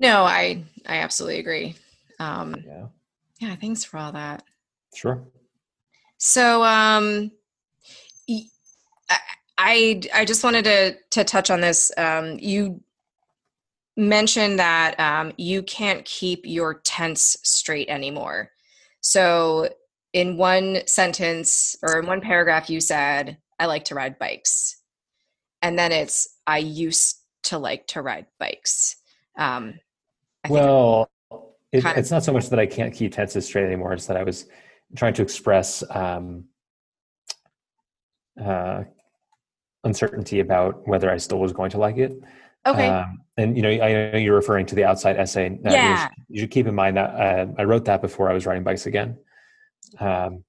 [0.00, 1.76] No i i absolutely agree.
[2.18, 2.86] Um yeah.
[3.40, 4.42] yeah thanks for all that.
[4.96, 5.22] Sure.
[6.18, 7.30] So um
[9.58, 11.92] i i just wanted to to touch on this.
[11.96, 12.82] Um you
[13.96, 18.50] mentioned that um you can't keep your tense straight anymore.
[19.02, 19.68] So
[20.12, 24.82] in one sentence or in one paragraph you said I like to ride bikes.
[25.62, 28.96] And then it's I used to like to ride bikes.
[29.38, 29.78] Um,
[30.48, 31.08] well,
[31.70, 33.92] it, it's not so much that I can't keep tenses straight anymore.
[33.92, 34.46] It's that I was
[34.96, 36.46] trying to express um,
[38.44, 38.82] uh,
[39.84, 42.12] uncertainty about whether I still was going to like it.
[42.66, 42.88] Okay.
[42.88, 45.46] Um, and you know, I know you're referring to the outside essay.
[45.46, 46.02] Uh, you Yeah.
[46.08, 48.64] should- You should keep in mind that uh, I wrote that before I was riding
[48.64, 49.18] bikes again.
[50.00, 50.42] Um,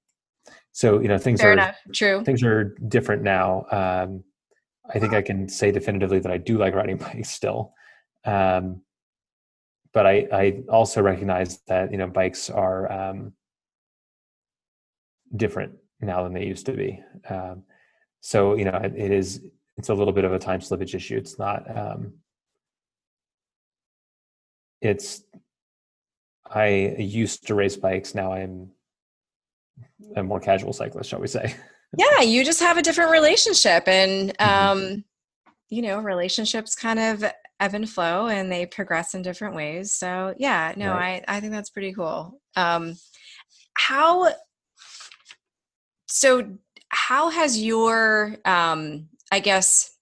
[0.74, 1.76] so you know, things Fair are enough.
[1.92, 2.24] True.
[2.24, 3.64] things are different now.
[3.70, 4.24] Um,
[4.92, 7.72] I think I can say definitively that I do like riding bikes still.
[8.24, 8.82] Um,
[9.92, 13.34] but I, I also recognize that you know bikes are um,
[15.36, 17.00] different now than they used to be.
[17.30, 17.62] Um,
[18.20, 19.46] so you know it, it is
[19.76, 21.16] it's a little bit of a time slippage issue.
[21.16, 21.64] It's not.
[21.76, 22.14] Um,
[24.80, 25.22] it's
[26.50, 28.12] I used to race bikes.
[28.12, 28.73] Now I'm
[30.16, 31.54] a more casual cyclist, shall we say?
[31.96, 34.44] Yeah, you just have a different relationship, and Mhm.
[34.44, 35.04] um,
[35.68, 37.22] you know, relationships kind of
[37.60, 39.92] ebb and flow, and they progress in different ways.
[39.94, 41.24] So, yeah, no, Right.
[41.28, 42.40] I I think that's pretty cool.
[42.56, 42.96] Um,
[43.74, 44.34] how
[46.08, 46.58] so?
[46.88, 49.93] How has your um, I guess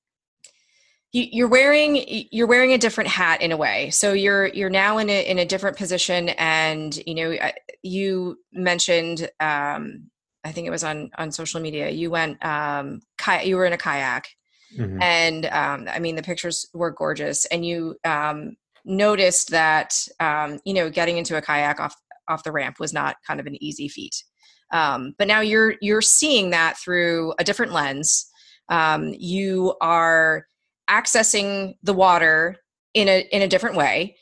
[1.13, 3.91] you're wearing you're wearing a different hat in a way.
[3.91, 7.51] So you're you're now in a in a different position and you know
[7.83, 10.05] you mentioned um
[10.45, 13.73] i think it was on on social media you went um ki- you were in
[13.73, 14.25] a kayak.
[14.79, 15.03] Mhm.
[15.03, 17.45] and um i mean the pictures were gorgeous.
[17.47, 18.57] And you um
[18.87, 21.95] noticed that um you know getting into a kayak off
[22.29, 24.25] off the ramp was not kind of an easy feat.
[24.73, 28.27] Um but now you're you're seeing that through a different lens.
[28.71, 30.47] Um you are
[30.93, 32.57] accessing the water
[32.95, 34.17] in a in a different way.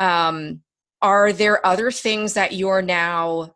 [0.00, 0.62] Um
[1.02, 3.54] are there other things that you're now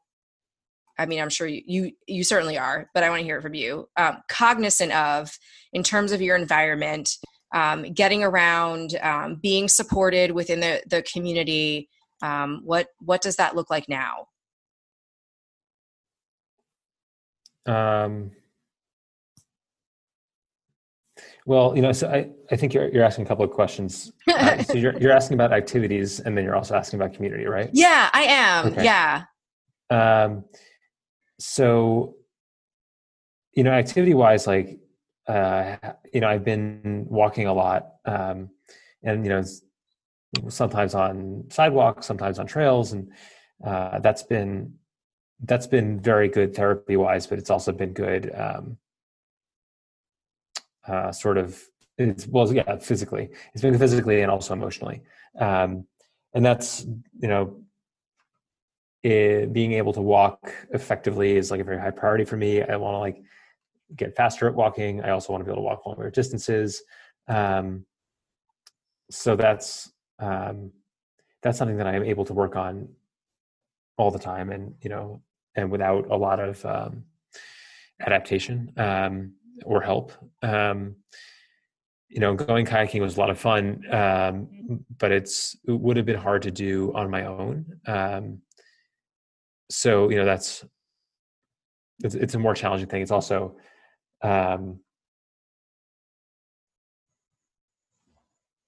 [0.99, 3.43] i mean i'm sure you you, you certainly are but i want to hear it
[3.43, 3.89] from you.
[3.97, 5.37] Um, cognizant of
[5.73, 7.16] in terms of your environment
[7.55, 11.89] um, getting around um, being supported within the the community
[12.23, 14.27] um, what what does that look like now?
[17.66, 18.33] Um,
[21.49, 24.12] well, you know, so I, I think you're, you're asking a couple of questions.
[24.38, 27.70] Uh, so you're, you're asking about activities and then you're also asking about community, right?
[27.72, 28.84] yeah i am Okay.
[28.84, 29.24] yeah
[29.90, 30.44] Um,
[31.40, 32.14] so,
[33.57, 34.78] you know, activity wise, like,
[35.26, 35.76] uh,
[36.12, 38.51] you know, I've been walking a lot, um,
[39.03, 39.42] and, you know,
[40.49, 42.92] sometimes on sidewalks, sometimes on trails.
[42.92, 43.11] And,
[43.64, 44.74] uh, that's been,
[45.42, 48.76] that's been very good therapy wise, but it's also been good, um,
[50.89, 51.61] uh, sort of,
[51.97, 55.03] it's, well, yeah, physically, it's been physically and also emotionally.
[55.39, 55.86] Um,
[56.34, 56.84] and that's,
[57.18, 57.61] you know,
[59.03, 62.62] it, being able to walk effectively is like a very high priority for me.
[62.62, 63.22] I want to like
[63.97, 65.03] get faster at walking.
[65.03, 66.82] I also want to be able to walk longer distances.
[67.26, 67.86] Um,
[69.11, 70.72] so that's um,
[71.43, 72.89] that's something that I am able to work on
[73.97, 75.22] all the time, and you know,
[75.55, 77.05] and without a lot of um,
[78.01, 79.32] adaptation um,
[79.64, 80.12] or help.
[80.42, 80.96] Um,
[82.09, 86.06] you know, going kayaking was a lot of fun, um, but it's it would have
[86.06, 87.66] been hard to do on my own.
[87.86, 88.40] Um,
[89.70, 90.64] so you know that's
[92.02, 93.56] it's, it's a more challenging thing it's also
[94.22, 94.78] um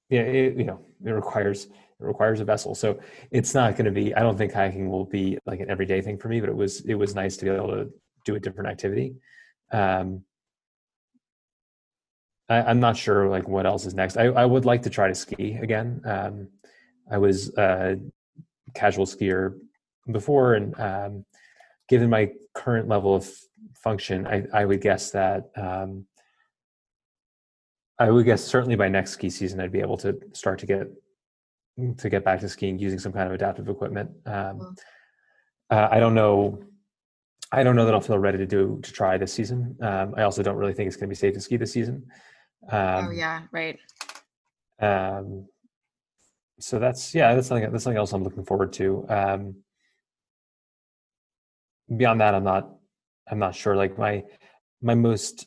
[0.09, 1.71] yeah it, you know it requires it
[2.05, 2.99] requires a vessel so
[3.31, 6.19] it's not going to be i don't think kayaking will be like an everyday thing
[6.19, 7.91] for me but it was it was nice to be able to
[8.25, 9.15] do a different activity
[9.73, 10.23] um
[12.51, 15.09] I, i'm not sure like what else is next i, I would like to try
[15.09, 16.49] to ski again um
[17.11, 17.99] i was a
[18.75, 19.55] casual skier
[20.11, 21.25] before and um
[21.89, 23.29] given my current level of
[23.75, 26.07] function, I, I would guess that um,
[27.99, 30.87] I would guess certainly by next ski season I'd be able to start to get
[31.99, 34.11] to get back to skiing using some kind of adaptive equipment.
[34.27, 34.75] Um,
[35.71, 36.63] uh, I don't know.
[37.53, 39.77] I don't know that I'll feel ready to do to try this season.
[39.81, 42.07] Um, I also don't really think it's going to be safe to ski this season.
[42.69, 43.79] Um, oh yeah right
[44.81, 45.47] um,
[46.59, 49.07] so that's yeah, that's something that's something else I'm looking forward to.
[49.09, 49.57] Um,
[51.95, 52.71] beyond that, I'm not
[53.31, 53.77] I'm not sure.
[53.77, 54.25] Like my
[54.83, 55.47] my most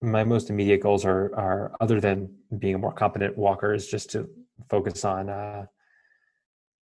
[0.00, 4.10] my most immediate goals are are other than being a more competent walker is just
[4.10, 4.28] to
[4.68, 5.66] focus on uh,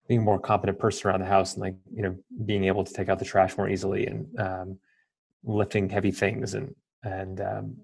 [0.08, 2.94] being a more competent person around the house and like you know being able to
[2.94, 4.80] take out the trash more easily and um,
[5.44, 7.78] lifting heavy things and and um,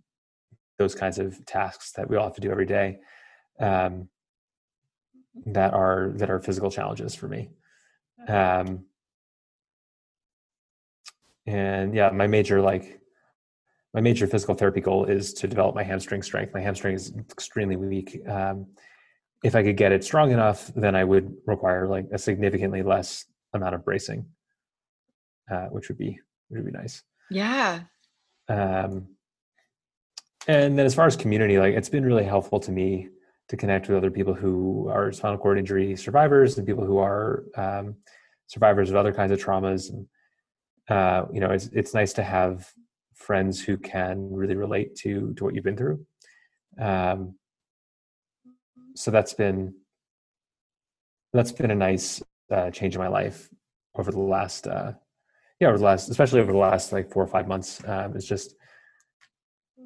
[0.82, 3.00] those kinds of tasks that we all have to do every day
[3.60, 4.10] um,
[5.46, 7.50] that are that are physical challenges for me.
[8.28, 8.86] Um,
[11.48, 13.02] and yeah my major like
[13.94, 16.54] my major physical therapy goal is to develop my hamstring strength.
[16.54, 18.22] My hamstring is extremely weak.
[18.28, 18.68] Um,
[19.44, 23.26] if i could get it strong enough then i would require like a significantly less
[23.56, 24.24] amount of bracing
[25.52, 27.04] uh, which would be which would be nice.
[27.30, 27.82] Yeah.
[28.48, 29.08] Um,
[30.48, 33.10] and then as far as community like it's been really helpful to me
[33.52, 37.44] to connect with other people who are spinal cord injury survivors and people who are
[37.58, 37.96] um,
[38.48, 39.90] survivors of other kinds of traumas.
[39.90, 40.08] And,
[40.90, 42.70] uh, you know, it's it's nice to have
[43.14, 46.06] friends who can really relate to to what you've been through.
[46.80, 47.36] Um,
[48.96, 49.74] so that's been
[51.34, 53.50] that's been a nice uh, change in my life
[53.96, 54.94] over the last uh,
[55.60, 57.82] yeah over the last especially over the last like four or five months.
[57.86, 58.56] Um, it's just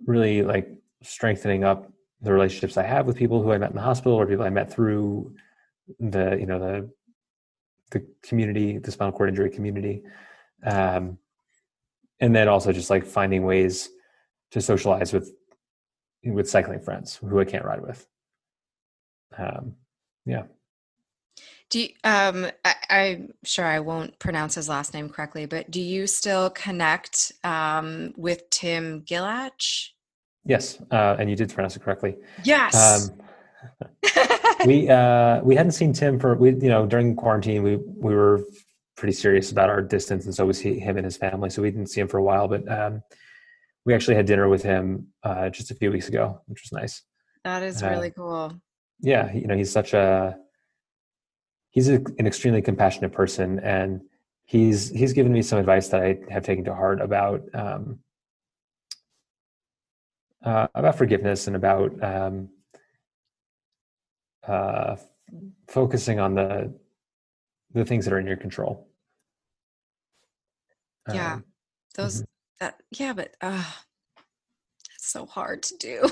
[0.06, 0.70] really like
[1.01, 1.91] strengthening up
[2.22, 4.49] the relationships I have with people who I met in the hospital or people I
[4.49, 5.36] met through
[5.99, 6.89] the you know the
[7.91, 10.03] the community, the spinal cord injury community,
[10.66, 11.18] um,
[12.20, 13.89] and then also just like finding ways
[14.51, 15.32] to socialize with
[16.24, 18.08] with cycling friends who I can't ride with.
[19.38, 19.76] Um,
[20.26, 20.43] yeah.
[21.70, 25.82] Do you, um, I, am sure I won't pronounce his last name correctly, but do
[25.82, 29.89] you still connect um, with Tim Gilach?
[30.46, 32.18] Yes, uh, and you did pronounce it correctly.
[32.43, 33.10] Yes.
[33.10, 33.20] Um,
[34.66, 38.43] we uh, we hadn't seen Tim for we you know during quarantine we we were
[38.96, 41.50] pretty serious about our distance, and so was he, him and his family.
[41.50, 43.02] So we didn't see him for a while, but um,
[43.86, 47.02] we actually had dinner with him uh, just a few weeks ago, which was nice.
[47.43, 48.62] That is really uh, cool.
[49.00, 50.38] Yeah, you know he's such a
[51.72, 54.02] he's a, an extremely compassionate person, and
[54.46, 57.41] he's he's given me some advice that I have taken to heart about.
[57.54, 58.00] Um,
[60.46, 62.50] uh, about forgiveness and about um,
[64.48, 64.96] uh,
[65.68, 66.74] focusing on the
[67.74, 68.88] the things that are in your control.
[71.12, 71.43] Yeah, um,
[71.96, 72.26] those mm-hmm.
[72.60, 73.64] that yeah, but uh,
[74.96, 76.10] it's so hard to do.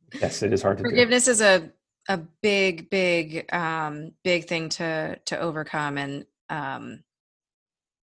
[0.20, 1.30] yes, it is hard to Forgiveness do.
[1.30, 1.70] is a
[2.08, 7.04] a big, big, um, big thing to to overcome, and um,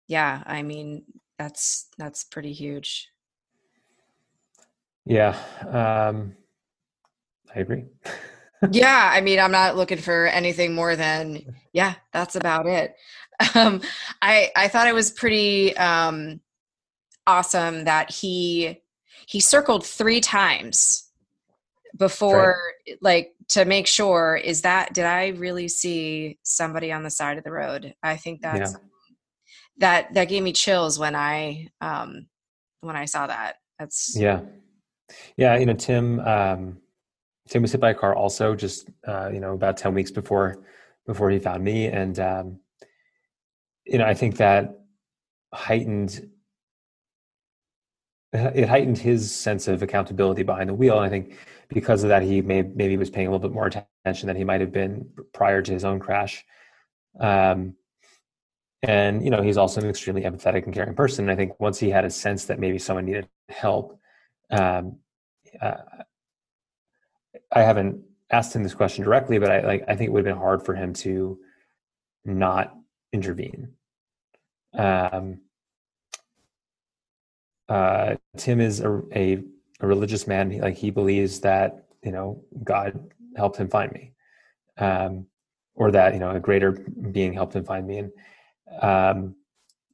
[0.07, 1.03] yeah, I mean
[1.37, 3.09] that's that's pretty huge.
[5.07, 5.37] Yeah,
[5.69, 6.35] um,
[7.55, 7.85] I agree.
[8.71, 12.95] yeah, I mean, I'm not looking for anything more than yeah, that's about it.
[13.53, 13.81] Um,
[14.19, 16.41] I I thought it was pretty um,
[17.27, 18.81] awesome that he
[19.27, 21.07] he circled three times
[21.95, 22.97] before right.
[22.99, 27.43] like to make sure is that did I really see somebody on the side of
[27.43, 27.93] the road?
[28.01, 28.77] I think that's yeah.
[29.77, 32.25] that that gave me chills when I um
[32.81, 33.57] when I saw that.
[33.77, 34.41] That's yeah.
[35.37, 36.77] Yeah, you know, Tim um
[37.49, 40.63] Tim was hit by a car also, just uh, you know about ten weeks before
[41.05, 42.59] before he found me, and um,
[43.85, 44.79] you know I think that
[45.53, 46.29] heightened
[48.33, 51.35] it heightened his sense of accountability behind the wheel, and I think
[51.69, 54.43] because of that he may maybe was paying a little bit more attention than he
[54.43, 56.43] might have been prior to his own crash.
[57.19, 57.75] Um,
[58.83, 61.25] and you know he's also an extremely empathetic and caring person.
[61.25, 63.99] And I think once he had a sense that maybe someone needed help,
[64.49, 64.97] um,
[65.61, 65.75] uh,
[67.51, 70.35] I haven't asked him this question directly, but I like I think it would have
[70.35, 71.39] been hard for him to
[72.25, 72.75] not
[73.13, 73.69] intervene.
[74.73, 75.41] Um,
[77.69, 79.43] uh, Tim is a, a,
[79.79, 80.51] a religious man.
[80.51, 84.13] He, like he believes that you know God helped him find me,
[84.77, 85.27] um,
[85.75, 87.99] or that you know a greater being helped him find me.
[87.99, 88.11] And
[88.81, 89.35] um,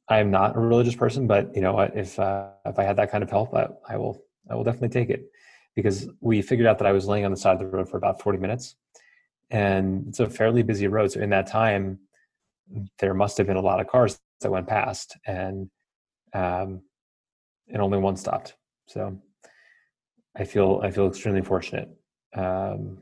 [0.08, 3.10] I am not a religious person, but you know if uh, if I had that
[3.10, 5.30] kind of help, I, I will I will definitely take it
[5.74, 7.96] because we figured out that I was laying on the side of the road for
[7.96, 8.76] about 40 minutes.
[9.50, 11.12] And it's a fairly busy road.
[11.12, 11.98] So in that time,
[12.98, 15.70] there must have been a lot of cars that went past and
[16.32, 16.82] um,
[17.68, 18.54] and only one stopped.
[18.86, 19.18] So
[20.36, 21.88] I feel I feel extremely fortunate
[22.34, 22.98] um,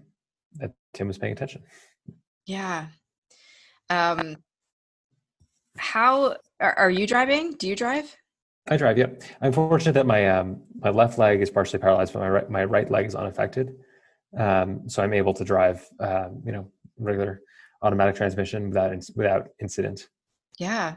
[0.55, 1.63] that Tim was paying attention.
[2.47, 2.87] Yeah.
[3.89, 4.37] Um,
[5.79, 7.55] how are, are you driving?
[7.55, 8.17] Do you drive?
[8.69, 8.97] I drive.
[8.97, 9.23] Yep.
[9.41, 12.65] I'm fortunate that my um, my left leg is partially paralyzed, but my right my
[12.65, 13.75] right leg is unaffected.
[14.37, 17.43] Um, so I'm able to drive, um, you know, regular
[17.83, 20.09] automatic transmission without without incident.
[20.59, 20.97] Yeah.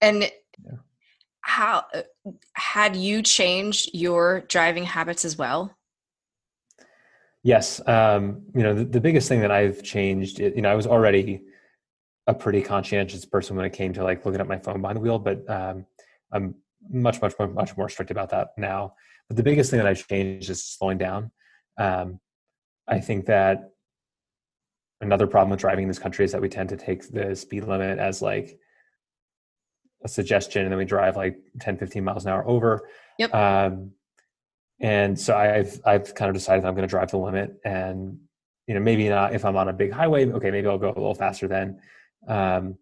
[0.00, 0.30] And
[0.64, 0.76] yeah.
[1.40, 2.02] how uh,
[2.52, 5.74] had you changed your driving habits as well?
[7.42, 7.86] Yes.
[7.88, 11.42] Um, you know, the, the biggest thing that I've changed, you know, I was already
[12.26, 15.00] a pretty conscientious person when it came to like looking at my phone behind the
[15.00, 15.86] wheel, but um,
[16.30, 16.54] I'm
[16.90, 18.94] much, much, much, much more strict about that now.
[19.28, 21.30] But the biggest thing that I've changed is slowing down.
[21.78, 22.20] Um,
[22.86, 23.70] I think that
[25.00, 27.64] another problem with driving in this country is that we tend to take the speed
[27.64, 28.58] limit as like
[30.04, 33.34] a suggestion and then we drive like 10 15 miles an hour over yep.
[33.34, 33.92] Um,
[34.80, 38.16] and so i've i've kind of decided i'm going to drive the limit and
[38.68, 40.94] you know maybe not if i'm on a big highway okay maybe i'll go a
[40.94, 41.80] little faster then
[42.28, 42.76] um,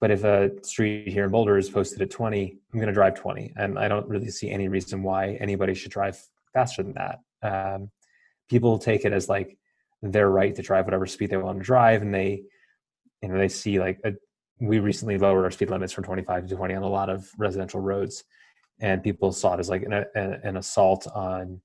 [0.00, 3.14] but if a street here in Boulder is posted at 20, I'm going to drive
[3.14, 3.52] 20.
[3.56, 6.20] And I don't really see any reason why anybody should drive
[6.52, 7.20] faster than that.
[7.42, 7.90] Um,
[8.48, 9.58] people take it as like,
[10.02, 12.42] their right to drive whatever speed they want to drive, and they,
[13.22, 14.12] you know, they see like a,
[14.60, 17.80] we recently lowered our speed limits from 25 to 20 on a lot of residential
[17.80, 18.24] roads,
[18.80, 21.60] and people saw it as like an, an assault on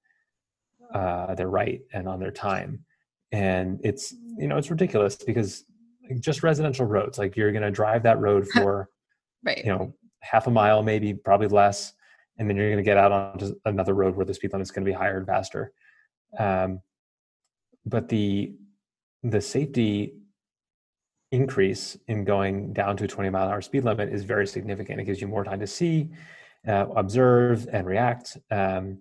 [0.93, 2.83] uh, their right and on their time,
[3.31, 5.63] and it's you know it's ridiculous because
[6.19, 8.89] just residential roads, like you're going to drive that road for,
[9.43, 11.93] right, you know, half a mile, maybe probably less,
[12.37, 14.71] and then you're going to get out onto another road where the speed limit is
[14.71, 15.71] going to be higher and faster.
[16.37, 16.81] Um,
[17.85, 18.53] but the
[19.23, 20.15] the safety
[21.31, 24.99] increase in going down to a 20 mile an hour speed limit is very significant.
[24.99, 26.09] It gives you more time to see,
[26.67, 28.37] uh, observe, and react.
[28.51, 28.99] Um,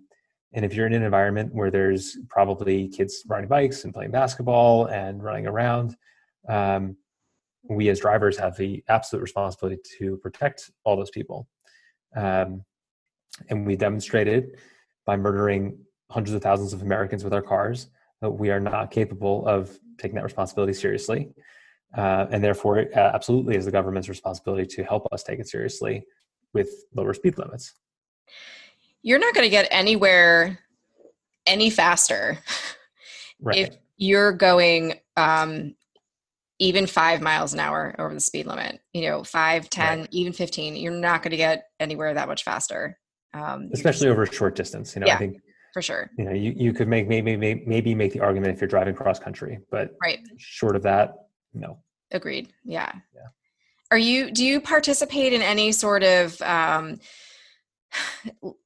[0.53, 4.85] and if you're in an environment where there's probably kids riding bikes and playing basketball
[4.85, 5.95] and running around,
[6.49, 6.97] um,
[7.69, 11.47] we as drivers have the absolute responsibility to protect all those people.
[12.15, 12.63] Um,
[13.49, 14.57] and we demonstrated
[15.05, 15.77] by murdering
[16.11, 17.87] hundreds of thousands of Americans with our cars
[18.21, 21.29] that we are not capable of taking that responsibility seriously.
[21.97, 26.05] Uh, and therefore, it absolutely is the government's responsibility to help us take it seriously
[26.53, 27.73] with lower speed limits.
[29.01, 30.59] You're not going to get anywhere
[31.45, 32.39] any faster
[33.41, 33.57] right.
[33.57, 35.75] if you're going um,
[36.63, 38.79] even five miles an hour over the speed limit.
[38.93, 40.09] You know, five, ten, right.
[40.11, 40.77] even 15.
[40.77, 42.97] You're not going to get anywhere that much faster.
[43.33, 44.95] Um, Especially over a short distance.
[44.95, 45.37] You know, yeah, I think
[45.73, 46.09] for sure.
[46.17, 48.95] You know, you, you could make maybe maybe maybe make the argument if you're driving
[48.95, 50.19] cross country, but right.
[50.37, 51.15] short of that,
[51.53, 51.79] no.
[52.11, 52.53] Agreed.
[52.63, 52.91] Yeah.
[53.13, 53.27] Yeah.
[53.91, 56.99] Are you do you participate in any sort of um,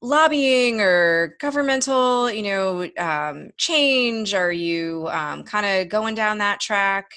[0.00, 4.34] lobbying or governmental, you know, um, change?
[4.34, 7.10] Are you um, kind of going down that track?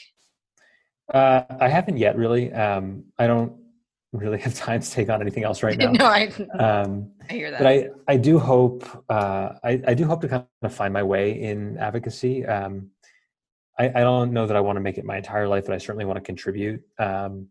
[1.14, 2.52] Uh, I haven't yet, really.
[2.54, 3.54] Um, I don't
[4.14, 5.92] really have time to take on anything else right now.
[5.92, 7.60] no, I, um, I hear that.
[7.60, 11.04] But I, I do hope, uh, I, I do hope to kind of find my
[11.04, 12.46] way in advocacy.
[12.46, 12.90] Um,
[13.78, 15.78] I, I don't know that I want to make it my entire life, but I
[15.78, 16.82] certainly want to contribute.
[17.00, 17.48] Um,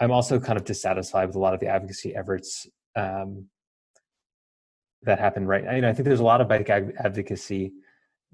[0.00, 3.46] I'm also kind of dissatisfied with a lot of the advocacy efforts um,
[5.02, 5.64] that happen right.
[5.74, 7.72] You know, I think there's a lot of bike advocacy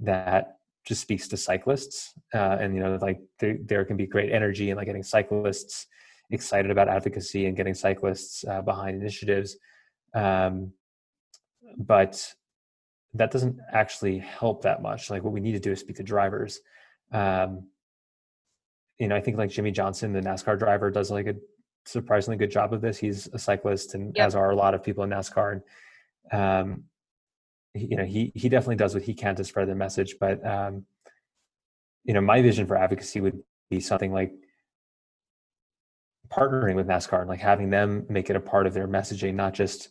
[0.01, 4.32] that just speaks to cyclists, uh, and you know, like there, there can be great
[4.32, 5.87] energy in like getting cyclists
[6.30, 9.57] excited about advocacy and getting cyclists uh, behind initiatives.
[10.14, 10.72] Um,
[11.76, 12.35] but
[13.14, 15.11] that doesn't actually help that much.
[15.11, 16.61] Like what we need to do is speak to drivers.
[17.12, 17.68] Um,
[18.99, 21.37] you know, I think like Jimmie Johnson, the NASCAR driver, does like a
[21.85, 22.99] surprisingly good job of this.
[22.99, 24.26] He's a cyclist, and yep.
[24.26, 25.61] as are a lot of people in NASCAR.
[26.32, 26.85] And um,
[27.75, 30.16] you know, he he definitely does what he can to spread the message.
[30.20, 30.87] But um,
[32.05, 34.33] you know, my vision for advocacy would be something like
[36.29, 39.55] partnering with NASCAR and like having them make it a part of their messaging, not
[39.55, 39.91] just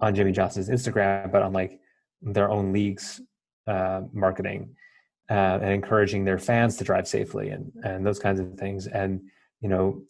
[0.00, 1.80] on Jimmie Johnson's Instagram, but on like
[2.22, 3.20] their own leagues
[3.66, 4.74] uh, marketing
[5.30, 8.86] uh, and encouraging their fans to drive safely and and those kinds of things.
[8.86, 9.20] And
[9.60, 10.02] you know,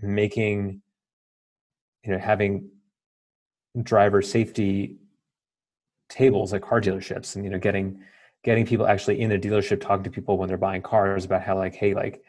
[0.00, 0.82] making
[2.04, 2.70] you know having
[3.82, 4.96] driver safety
[6.08, 8.00] tables at car dealerships and you know getting
[8.44, 11.56] getting people actually in a dealership talking to people when they're buying cars about how
[11.56, 12.22] like hey like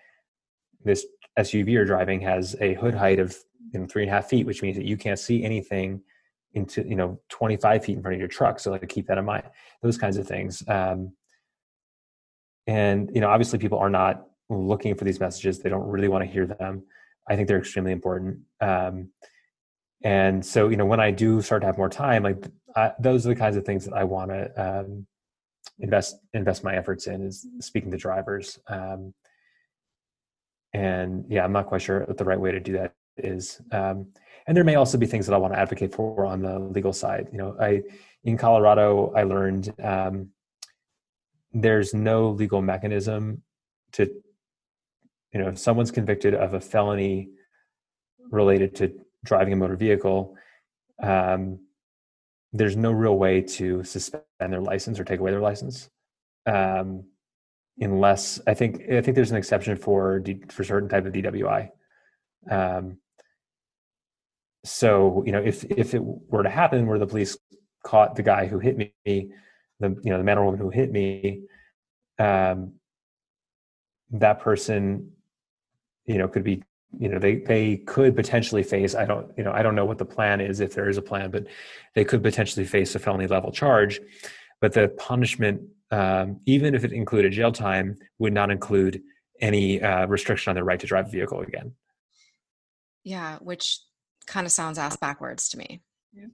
[0.83, 1.05] this
[1.37, 3.37] SUV you're driving has a hood height of
[3.73, 6.01] you know three and a half feet, which means that you can't see anything
[6.53, 8.59] into you know 25 feet in front of your truck.
[8.59, 9.43] So like keep that in mind.
[9.81, 10.63] Those kinds of things.
[10.67, 11.13] Um,
[12.67, 15.59] and you know, obviously, people are not looking for these messages.
[15.59, 16.83] They don't really want to hear them.
[17.29, 18.39] I think they're extremely important.
[18.61, 19.09] Um,
[20.03, 22.45] and so, you know, when I do start to have more time, like
[22.75, 25.05] I, those are the kinds of things that I want to um,
[25.79, 28.59] invest invest my efforts in is speaking to drivers.
[28.67, 29.13] Um,
[30.73, 34.07] and yeah i'm not quite sure what the right way to do that is um,
[34.47, 36.93] and there may also be things that i want to advocate for on the legal
[36.93, 37.81] side you know i
[38.23, 40.29] in colorado i learned um,
[41.53, 43.41] there's no legal mechanism
[43.91, 44.05] to
[45.33, 47.29] you know if someone's convicted of a felony
[48.29, 48.93] related to
[49.23, 50.35] driving a motor vehicle
[51.01, 51.59] um,
[52.51, 55.89] there's no real way to suspend their license or take away their license
[56.45, 57.03] um,
[57.79, 61.69] unless I think I think there's an exception for D, for certain type of DWI.
[62.49, 62.97] Um,
[64.63, 67.37] so you know, if if it were to happen where the police
[67.83, 70.91] caught the guy who hit me, the you know the man or woman who hit
[70.91, 71.43] me,
[72.17, 72.73] um,
[74.11, 75.11] that person,
[76.05, 76.63] you know, could be
[76.97, 79.99] you know they they could potentially face i don't you know i don't know what
[79.99, 81.45] the plan is if there is a plan but
[81.93, 83.99] they could potentially face a felony level charge
[84.59, 85.61] but the punishment
[85.91, 89.01] um, even if it included jail time, would not include
[89.41, 91.73] any uh, restriction on their right to drive a vehicle again.
[93.03, 93.79] Yeah, which
[94.27, 95.81] kind of sounds ass backwards to me.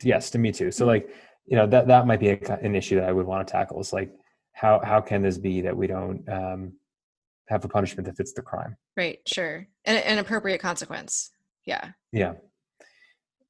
[0.04, 0.72] Yes, to me too.
[0.72, 1.10] So, like,
[1.46, 3.80] you know, that that might be a, an issue that I would want to tackle.
[3.80, 4.12] Is like
[4.54, 6.74] how how can this be that we don't um,
[7.48, 8.76] have a punishment that fits the crime?
[8.98, 9.20] Right.
[9.28, 9.68] Sure.
[9.86, 11.32] And an appropriate consequence.
[11.66, 11.92] Yeah.
[12.12, 12.34] Yeah.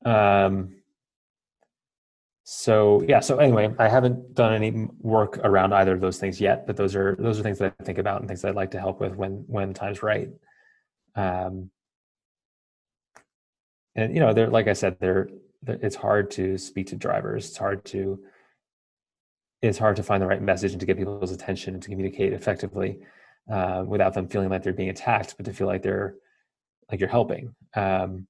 [0.06, 0.76] Um,
[2.44, 3.22] so yeah.
[3.22, 6.96] So anyway, I haven't done any work around either of those things yet, but those
[6.96, 9.00] are those are things that I think about and things that I'd like to help
[9.00, 10.30] with when when time's right.
[11.16, 11.72] Um,
[13.96, 15.30] and you know, they're like I said, they're,
[15.64, 17.48] they're it's hard to speak to drivers.
[17.48, 18.20] It's hard to
[19.64, 22.34] it's hard to find the right message and to get people's attention and to communicate
[22.34, 23.00] effectively
[23.52, 26.16] uh, without them feeling like they're being attacked, but to feel like they're
[26.92, 27.56] like you're helping.
[27.76, 28.28] Um,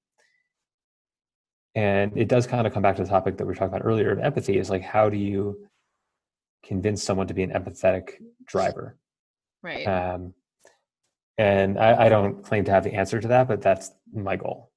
[1.75, 3.85] and it does kind of come back to the topic that we were talking about
[3.85, 5.67] earlier of empathy is like how do you
[6.63, 8.13] convince someone to be an empathetic
[8.45, 8.97] driver?
[9.61, 9.85] Right.
[9.85, 10.33] Um,
[11.37, 14.71] and I, I don't claim to have the answer to that but that's my goal.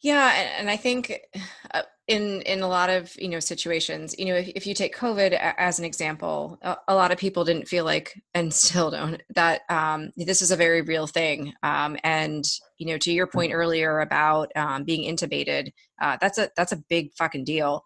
[0.00, 1.18] Yeah and i think
[1.72, 4.94] uh, in in a lot of you know situations you know if, if you take
[4.94, 9.22] covid as an example a, a, lot of people didn't feel like and still don't
[9.34, 11.54] that um, this is a very real thing.
[11.62, 12.44] Um, and
[12.76, 16.82] you know to your point earlier about um, being intubated uh, that's a that's a
[16.88, 17.84] big fucking deal.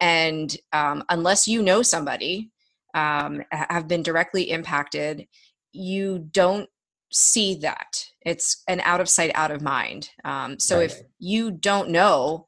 [0.00, 2.50] And um, unless you know somebody
[2.94, 5.26] um, have been directly impacted
[5.72, 6.68] you don't
[7.10, 8.06] see that.
[8.24, 10.10] It's an out of sight out of mind.
[10.24, 10.90] Um, so right.
[10.90, 12.46] if you don't know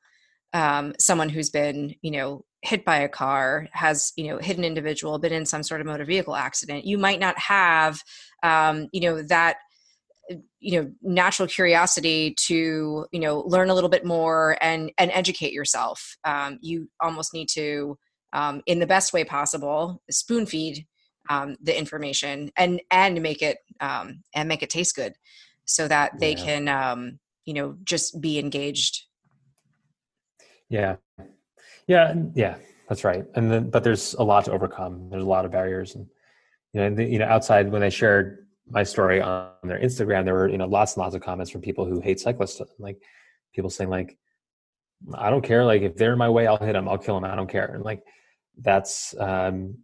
[0.53, 4.65] um, someone who's been you know hit by a car has you know hit an
[4.65, 8.01] individual been in some sort of motor vehicle accident you might not have
[8.43, 9.57] um, you know that
[10.59, 15.53] you know natural curiosity to you know learn a little bit more and and educate
[15.53, 17.97] yourself um, you almost need to
[18.33, 20.87] um, in the best way possible spoon feed
[21.29, 25.15] um, the information and and make it um, and make it taste good
[25.65, 26.45] so that they yeah.
[26.45, 29.06] can um, you know just be engaged
[30.69, 30.97] yeah.
[31.87, 32.15] Yeah.
[32.35, 32.57] Yeah.
[32.89, 33.25] That's right.
[33.35, 35.09] And then, but there's a lot to overcome.
[35.11, 35.95] There's a lot of barriers.
[35.95, 36.07] And,
[36.73, 40.35] you know, the, you know, outside when I shared my story on their Instagram, there
[40.35, 42.61] were, you know, lots and lots of comments from people who hate cyclists.
[42.79, 43.01] Like
[43.55, 44.17] people saying like,
[45.15, 45.65] I don't care.
[45.65, 46.89] Like if they're in my way, I'll hit them.
[46.89, 47.31] I'll kill them.
[47.31, 47.67] I don't care.
[47.67, 48.03] And like,
[48.59, 49.79] that's, um,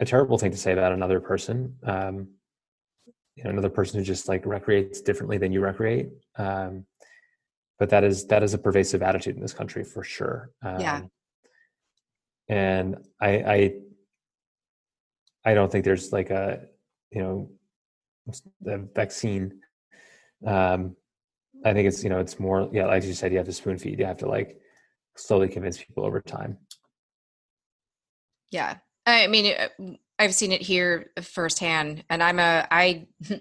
[0.00, 1.76] a terrible thing to say about another person.
[1.84, 2.28] Um,
[3.36, 6.08] you know, another person who just like recreates differently than you recreate.
[6.36, 6.86] Um,
[7.80, 10.52] but that is that is a pervasive attitude in this country for sure.
[10.62, 11.00] Um, yeah.
[12.48, 13.74] And I, I
[15.46, 16.66] I don't think there's like a
[17.10, 17.50] you know
[18.66, 19.60] a vaccine.
[20.46, 20.94] Um,
[21.64, 23.78] I think it's you know it's more yeah like you said you have to spoon
[23.78, 24.60] feed you have to like
[25.16, 26.58] slowly convince people over time.
[28.50, 28.76] Yeah,
[29.06, 29.56] I mean
[30.18, 33.06] I've seen it here firsthand, and I'm a I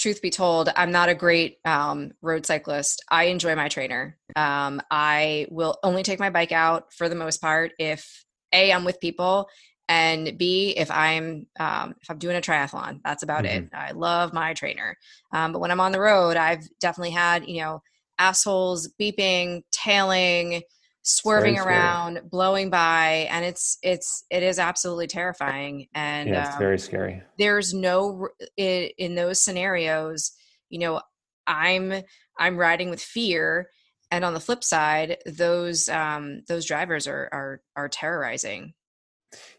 [0.00, 3.04] truth be told, I'm not a great um, road cyclist.
[3.10, 4.16] I enjoy my trainer.
[4.34, 8.84] Um, I will only take my bike out for the most part if a I'm
[8.84, 9.48] with people,
[9.88, 13.00] and b if I'm um, if I'm doing a triathlon.
[13.04, 13.64] That's about mm-hmm.
[13.64, 13.70] it.
[13.74, 14.96] I love my trainer.
[15.32, 17.82] Um, but when I'm on the road, I've definitely had you know
[18.18, 20.62] assholes beeping, tailing
[21.02, 26.58] swerving around blowing by and it's it's it is absolutely terrifying and yeah, it's um,
[26.58, 27.22] very scary.
[27.38, 28.28] there's no
[28.58, 30.32] in, in those scenarios
[30.68, 31.00] you know
[31.46, 32.02] i'm
[32.38, 33.70] i'm riding with fear
[34.10, 38.74] and on the flip side those um those drivers are are are terrorizing.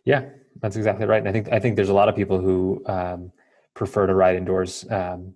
[0.06, 0.30] Yeah
[0.62, 3.32] that's exactly right and i think i think there's a lot of people who um
[3.74, 5.34] prefer to ride indoors um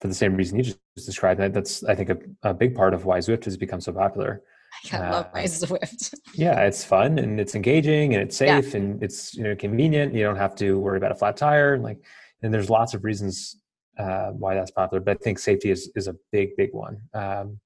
[0.00, 2.94] for the same reason you just described that that's i think a, a big part
[2.94, 4.42] of why Zwift has become so popular
[4.92, 6.14] I uh, love my Zwift.
[6.34, 8.80] yeah, it's fun and it's engaging and it's safe yeah.
[8.80, 10.14] and it's you know convenient.
[10.14, 11.78] You don't have to worry about a flat tire.
[11.78, 11.98] Like,
[12.42, 13.56] and there's lots of reasons
[13.98, 15.00] uh, why that's popular.
[15.00, 17.02] But I think safety is is a big big one.
[17.14, 17.60] Um,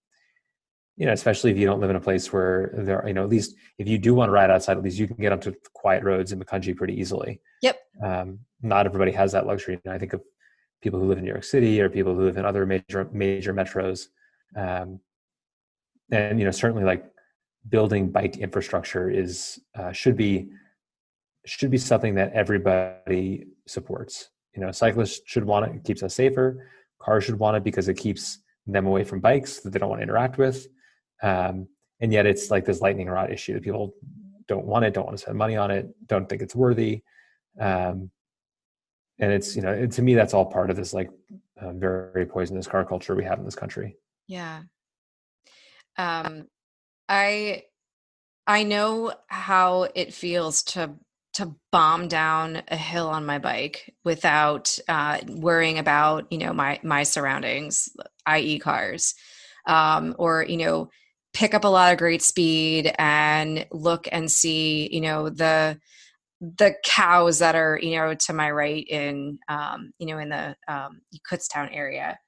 [0.96, 3.22] you know, especially if you don't live in a place where there, are, you know,
[3.22, 5.54] at least if you do want to ride outside, at least you can get onto
[5.72, 7.40] quiet roads in the country pretty easily.
[7.62, 7.78] Yep.
[8.04, 9.80] Um, not everybody has that luxury.
[9.84, 10.22] And I think of
[10.82, 13.54] people who live in New York City or people who live in other major major
[13.54, 14.08] metros.
[14.54, 15.00] Um,
[16.12, 17.04] and you know certainly like
[17.68, 20.48] building bike infrastructure is uh, should be
[21.44, 24.30] should be something that everybody supports.
[24.54, 26.68] You know cyclists should want it it keeps us safer.
[27.00, 29.98] Cars should want it because it keeps them away from bikes that they don't want
[30.00, 30.68] to interact with.
[31.22, 31.66] Um,
[31.98, 33.94] and yet it's like this lightning rod issue that people
[34.46, 37.02] don't want it don't want to spend money on it don't think it's worthy.
[37.58, 38.10] Um,
[39.18, 41.10] and it's you know to me that's all part of this like
[41.60, 43.96] uh, very poisonous car culture we have in this country.
[44.26, 44.62] Yeah
[45.98, 46.46] um,
[47.08, 47.64] I
[48.46, 50.96] I know how it feels to
[51.34, 56.78] to bomb down a hill on my bike without uh, worrying about you know my
[56.82, 57.88] my surroundings,
[58.26, 59.14] i.e., cars,
[59.66, 60.90] um, or you know
[61.32, 65.78] pick up a lot of great speed and look and see you know the
[66.40, 70.56] the cows that are you know to my right in um, you know in the
[70.68, 72.18] um, Kutztown area.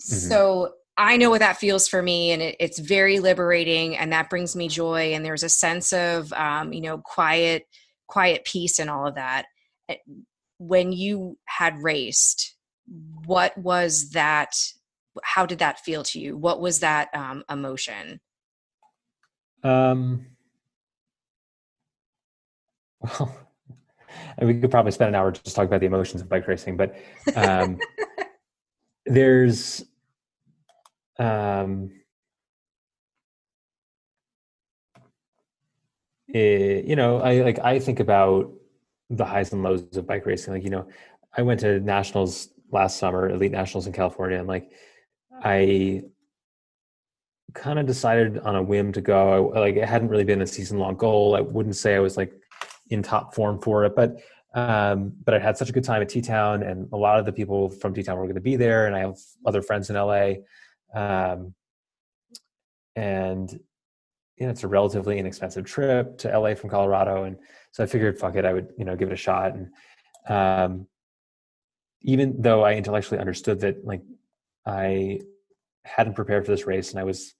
[0.00, 0.28] Mm-hmm.
[0.28, 4.28] So I know what that feels for me, and it, it's very liberating, and that
[4.28, 5.14] brings me joy.
[5.14, 7.66] And there's a sense of um, you know quiet,
[8.06, 9.46] quiet peace, and all of that.
[9.88, 9.96] Eh,
[10.58, 12.54] when you had raced,
[13.24, 14.54] what was that?
[15.24, 16.36] How did that feel to you?
[16.36, 18.20] What was that um, emotion?
[19.64, 20.26] Um.
[23.00, 23.34] Well,
[24.42, 26.94] we could probably spend an hour just talking about the emotions of bike racing, but
[27.34, 27.78] um,
[29.06, 29.82] there's
[31.20, 31.90] um,
[36.28, 38.52] it, eh, you know, I like I think about
[39.10, 40.54] the highs and lows of bike racing.
[40.54, 40.88] Like, you know,
[41.36, 44.70] I went to nationals last summer, elite nationals in California, and like
[45.42, 46.04] I
[47.52, 49.52] kind of decided on a whim to go.
[49.52, 51.36] I, like it hadn't really been a season long goal.
[51.36, 52.32] I wouldn't say I was like
[52.88, 54.20] in top form for it, but
[54.54, 57.26] um, but I had such a good time at T Town, and a lot of
[57.26, 59.90] the people from T Town were going to be there, and I have other friends
[59.90, 60.34] in LA.
[60.94, 61.54] Um,
[62.96, 63.50] and
[64.36, 67.36] you know, it's a relatively inexpensive trip to LA from Colorado, and
[67.72, 69.54] so I figured, fuck it, I would you know give it a shot.
[69.54, 69.70] And
[70.28, 70.86] um,
[72.02, 74.02] even though I intellectually understood that, like
[74.66, 75.20] I
[75.84, 77.34] hadn't prepared for this race, and I was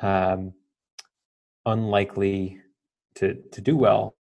[0.00, 0.54] um,
[1.66, 2.58] unlikely
[3.16, 4.16] to to do well.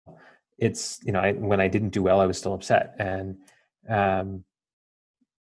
[0.59, 3.39] It's you know I, when I didn't do well, I was still upset, and
[3.89, 4.45] um,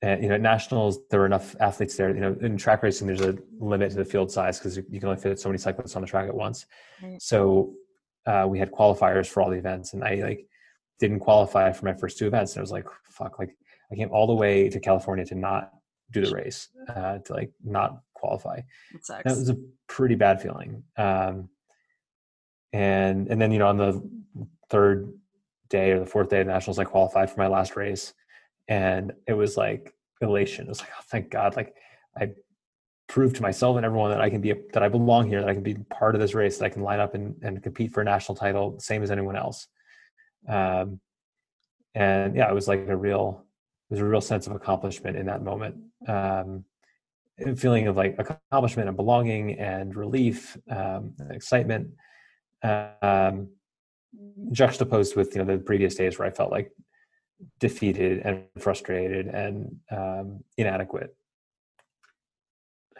[0.04, 2.14] and you know, at nationals, there were enough athletes there.
[2.14, 5.06] You know, in track racing, there's a limit to the field size because you can
[5.06, 6.66] only fit so many cyclists on the track at once.
[7.02, 7.22] Right.
[7.22, 7.74] So
[8.26, 10.46] uh, we had qualifiers for all the events, and I like
[11.00, 12.52] didn't qualify for my first two events.
[12.52, 13.56] And I was like, fuck, like
[13.94, 15.72] I came all the way to California to not
[16.12, 18.60] do the race, uh, to like not qualify.
[19.24, 20.84] That was a pretty bad feeling.
[20.98, 21.48] Um,
[22.74, 24.04] and and then you know on the
[24.70, 25.14] third
[25.70, 28.14] day or the fourth day of nationals, I qualified for my last race
[28.68, 30.66] and it was like elation.
[30.66, 31.56] It was like, oh, thank God!
[31.56, 31.76] Like
[32.18, 32.32] I
[33.08, 35.54] proved to myself and everyone that I can be that I belong here, that I
[35.54, 38.02] can be part of this race, that I can line up and, and compete for
[38.02, 39.68] a national title, same as anyone else.
[40.48, 41.00] Um,
[41.96, 43.46] and yeah, it was like a real,
[43.90, 45.76] it was a real sense of accomplishment in that moment.
[46.08, 46.66] Um,
[47.56, 51.90] feeling of like accomplishment and belonging and relief, um, and excitement,
[52.64, 53.50] um,
[54.52, 56.72] juxtaposed with you know the previous days where I felt like
[57.60, 61.16] defeated and frustrated and um, inadequate.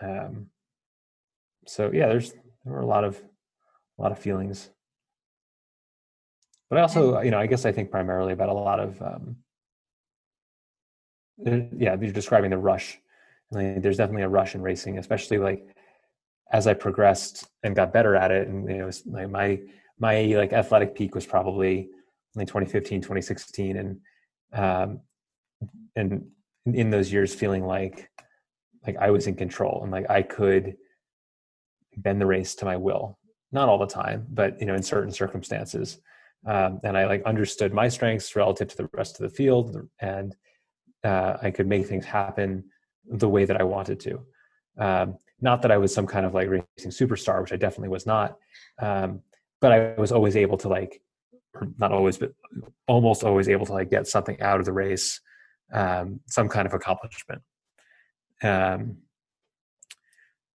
[0.02, 0.48] Um,
[1.66, 3.22] so yeah, there's there were a lot of
[3.98, 4.70] a lot of feelings,
[6.70, 9.38] but I also you know I guess I think primarily about a lot of um,
[11.38, 13.00] yeah you're describing the rush.
[13.52, 15.68] Like, there's definitely a rush in racing, especially like
[16.52, 19.60] as I progressed and got better at it, and you know like my
[20.00, 21.90] my like athletic peak was probably
[22.36, 24.00] like 2015 2016 and
[24.54, 25.02] um,
[25.96, 26.26] and
[26.66, 28.10] in those years feeling like
[28.86, 30.76] like I was in control and like I could
[31.98, 33.18] bend the race to my will.
[33.52, 36.00] Not all the time, but you know, in certain circumstances.
[36.46, 40.36] Um, and I like understood my strengths relative to the rest of the field, and
[41.04, 42.66] uh, I could make things happen
[43.06, 44.26] the way that I wanted to.
[44.78, 48.06] Um, not that I was some kind of like racing superstar, which I definitely was
[48.06, 48.38] not,
[48.80, 49.22] um,
[49.62, 51.02] but I was always able to like
[51.78, 52.34] not always, but
[52.88, 55.22] almost always able to like get something out of the race,
[55.72, 57.42] um, some kind of accomplishment.
[58.42, 58.98] Um,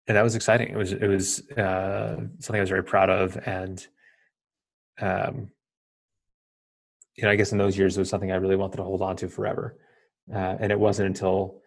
[0.08, 0.68] and that was exciting.
[0.68, 3.84] It was it was uh, something I was very proud of, and
[5.00, 5.50] um,
[7.16, 9.02] you know, I guess in those years it was something I really wanted to hold
[9.02, 9.78] on to forever.
[10.32, 11.62] Uh, and it wasn't until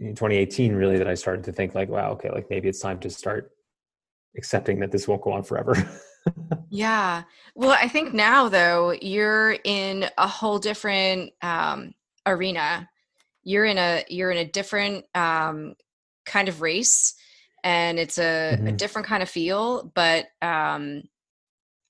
[0.00, 3.10] 2018 really that I started to think like, wow, okay, like maybe it's time to
[3.10, 3.50] start
[4.36, 5.74] accepting that this won't go on forever.
[6.70, 7.24] yeah.
[7.54, 11.94] Well, I think now though you're in a whole different um,
[12.26, 12.88] arena.
[13.42, 15.74] You're in a you're in a different um,
[16.26, 17.14] kind of race,
[17.64, 18.66] and it's a, mm-hmm.
[18.68, 19.90] a different kind of feel.
[19.94, 21.04] But um,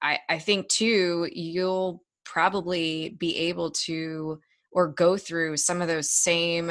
[0.00, 6.10] I I think too you'll probably be able to or go through some of those
[6.10, 6.70] same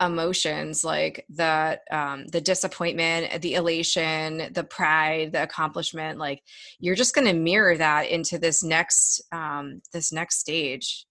[0.00, 6.42] emotions like the um the disappointment the elation the pride the accomplishment like
[6.78, 11.06] you're just going to mirror that into this next um this next stage.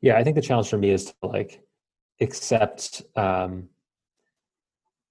[0.00, 1.60] Yeah i think the challenge for me is to like
[2.20, 3.68] accept um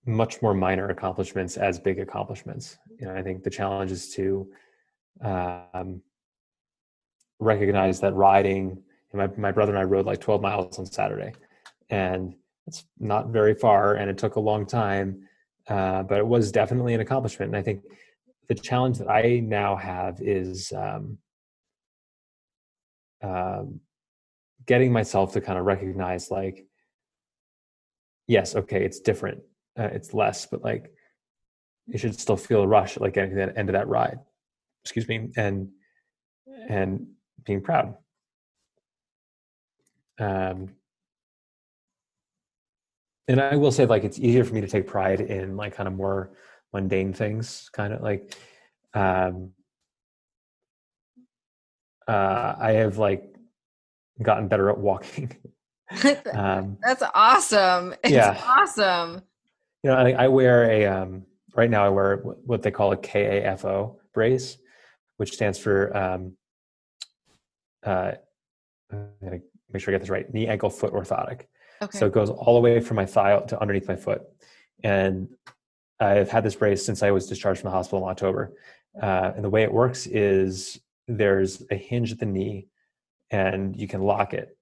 [0.06, 2.78] much more minor accomplishments as big accomplishments.
[3.00, 4.50] You know i think the challenge is to
[5.22, 6.02] um
[7.40, 11.34] recognize that riding my, my brother and i rode like 12 miles on saturday
[11.90, 12.36] and
[12.66, 15.28] it's not very far and it took a long time
[15.70, 17.82] uh, but it was definitely an accomplishment and i think
[18.48, 21.18] the challenge that i now have is um,
[23.22, 23.80] um,
[24.66, 26.66] getting myself to kind of recognize like
[28.28, 29.42] yes okay it's different
[29.80, 30.92] uh, it's less but like
[31.88, 34.20] you should still feel a rush like at the end of that ride.
[34.84, 35.70] Excuse me and
[36.70, 37.08] and
[37.46, 37.96] being proud.
[40.20, 40.76] Um
[43.28, 45.88] and i will say like it's easier for me to take pride in like kind
[45.88, 46.32] of more
[46.74, 48.36] mundane things kind of like
[48.94, 49.52] um
[52.08, 53.36] uh i have like
[54.22, 55.36] gotten better at walking.
[56.34, 57.96] Um that's awesome.
[58.04, 58.38] It's yeah.
[58.46, 59.22] awesome.
[59.84, 61.26] You know i, I wear a um
[61.58, 64.58] right now I wear what they call a KAFO brace,
[65.18, 66.38] which stands for um,
[67.84, 68.14] uh,
[68.92, 69.40] I'm gonna
[69.74, 71.42] make sure I get this right: knee, ankle, foot orthotic.
[71.82, 71.98] Okay.
[71.98, 74.24] So it goes all the way from my thigh to underneath my foot,
[74.84, 75.30] and
[76.00, 78.54] I've had this brace since I was discharged from the hospital in October.
[79.02, 82.68] Uh, and the way it works is there's a hinge at the knee,
[83.32, 84.58] and you can lock it.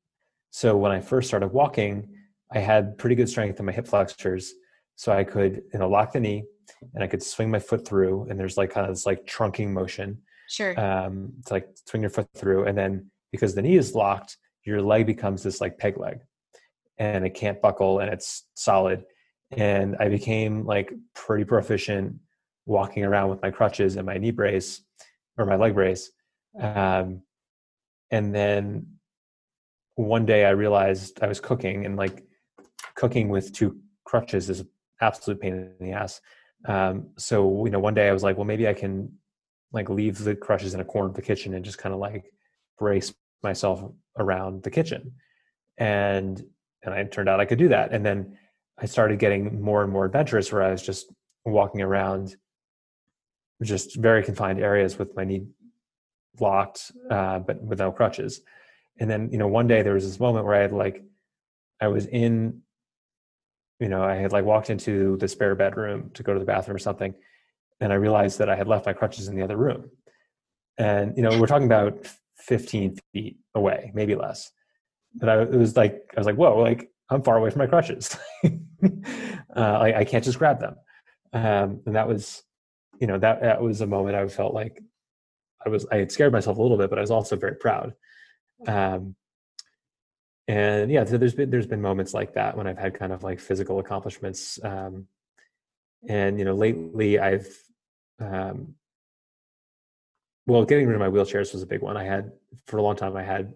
[0.51, 2.15] So when I first started walking,
[2.51, 4.53] I had pretty good strength in my hip flexors,
[4.95, 6.45] so I could you know lock the knee,
[6.93, 9.69] and I could swing my foot through, and there's like kind of this like trunking
[9.69, 10.21] motion.
[10.47, 10.79] Sure.
[10.79, 14.81] Um, to like swing your foot through, and then because the knee is locked, your
[14.81, 16.19] leg becomes this like peg leg,
[16.97, 19.05] and it can't buckle, and it's solid.
[19.51, 22.15] And I became like pretty proficient
[22.65, 24.81] walking around with my crutches and my knee brace
[25.37, 26.11] or my leg brace.
[26.59, 27.21] Um,
[28.11, 28.87] and then
[29.95, 32.23] one day I realized I was cooking, and like
[32.95, 34.63] cooking with two crutches is
[35.01, 36.21] absolute pain in the ass.
[36.67, 39.11] Um, so you know, one day I was like, well, maybe I can
[39.71, 42.31] like leave the crutches in a corner of the kitchen and just kind of like
[42.79, 43.83] brace myself
[44.17, 45.13] around the kitchen,
[45.77, 46.43] and
[46.85, 47.93] and I turned out I could do that.
[47.93, 48.37] And then
[48.77, 51.11] I started getting more and more adventurous, where I was just
[51.45, 52.35] walking around
[53.63, 55.47] just very confined areas with my knee
[56.39, 58.41] locked, uh, but without crutches.
[58.99, 61.03] And then you know, one day there was this moment where I had like
[61.81, 62.61] I was in
[63.79, 66.75] you know, I had like walked into the spare bedroom to go to the bathroom
[66.75, 67.13] or something,
[67.79, 69.89] and I realized that I had left my crutches in the other room.
[70.77, 72.07] And you know, we're talking about
[72.37, 74.51] 15 feet away, maybe less.
[75.15, 77.67] But I it was like I was like, whoa, like I'm far away from my
[77.67, 78.17] crutches.
[78.43, 78.49] uh,
[79.55, 80.75] I, I can't just grab them.
[81.33, 82.43] Um, and that was,
[82.99, 84.81] you know, that that was a moment I felt like
[85.65, 87.93] I was I had scared myself a little bit, but I was also very proud.
[88.67, 89.15] Um,
[90.47, 93.23] and yeah so there's been there's been moments like that when i've had kind of
[93.23, 95.07] like physical accomplishments um,
[96.07, 97.47] and you know lately i've
[98.19, 98.75] um,
[100.45, 102.31] well getting rid of my wheelchairs was a big one i had
[102.67, 103.53] for a long time i had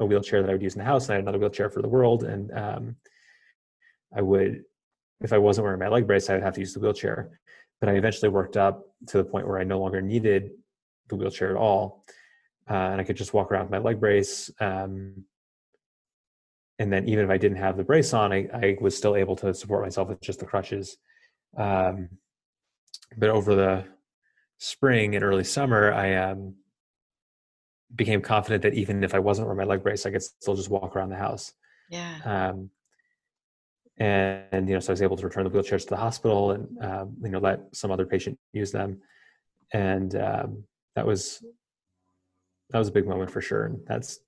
[0.00, 1.82] a wheelchair that i would use in the house and i had another wheelchair for
[1.82, 2.24] the world.
[2.24, 2.96] And um,
[4.14, 4.62] i would
[5.20, 7.38] if i wasn't wearing my leg brace i would have to use the wheelchair.
[7.80, 10.50] But i eventually worked up to the point where i no longer needed
[11.08, 12.04] the wheelchair at all.
[12.68, 15.24] Uh, and i could just walk around with my leg brace um,
[16.78, 19.36] and then even if I didn't have the brace on, I, I was still able
[19.36, 20.96] to support myself with just the crutches.
[21.56, 22.10] Um,
[23.16, 23.84] but over the
[24.58, 26.54] spring and early summer, I um,
[27.94, 30.70] became confident that even if I wasn't wearing my leg brace, I could still just
[30.70, 31.52] walk around the house.
[31.90, 32.18] Yeah.
[32.24, 32.70] Um,
[33.98, 36.50] and, and, you know, so I was able to return the wheelchairs to the hospital
[36.50, 39.00] and um, you know let some other patient use them,
[39.72, 40.64] and um,
[40.96, 41.42] that was
[42.70, 43.64] that was a big moment for sure.
[43.64, 44.18] And that's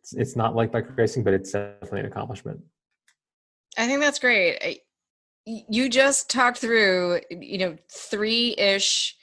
[0.00, 2.60] it's, it's not like bike racing, but it's definitely an accomplishment.
[3.76, 4.82] I think that's great.
[5.44, 9.16] You just talked through, you know, three ish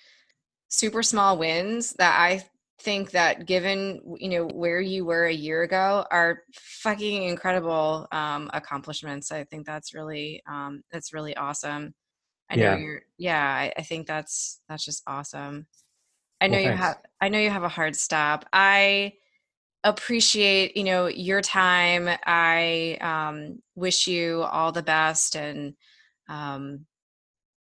[0.67, 2.43] super small wins that I
[2.85, 8.49] think that given you know where you were a year ago are fucking incredible um
[8.53, 9.31] accomplishments.
[9.31, 11.95] I think that's really um that's really awesome.
[12.49, 12.77] I know yeah.
[12.77, 15.65] you're yeah I, I, think that's that's just awesome.
[16.39, 18.45] I know well, you have i know you have a hard stop.
[18.53, 19.13] I
[19.83, 22.07] appreciate you know your time.
[22.25, 25.73] I um, wish you all the best and
[26.29, 26.85] um,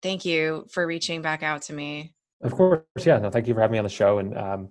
[0.02, 2.14] thank you for reaching back out to me.
[2.42, 3.18] Of course yeah.
[3.18, 4.70] No thank you for having me on the show and um,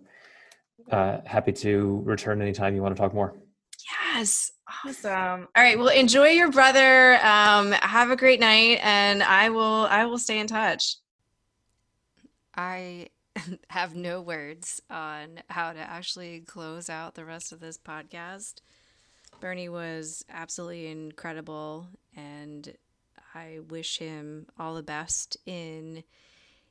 [0.91, 3.35] uh, happy to return anytime you want to talk more.
[4.15, 4.53] Yes
[4.85, 5.49] awesome.
[5.57, 10.05] All right well enjoy your brother um, have a great night and i will i
[10.05, 10.97] will stay in touch.
[12.55, 13.09] I
[13.71, 18.61] have no words on how to actually close out the rest of this podcast.
[19.41, 21.87] Bernie was absolutely incredible,
[22.17, 22.75] and
[23.33, 26.03] I wish him all the best in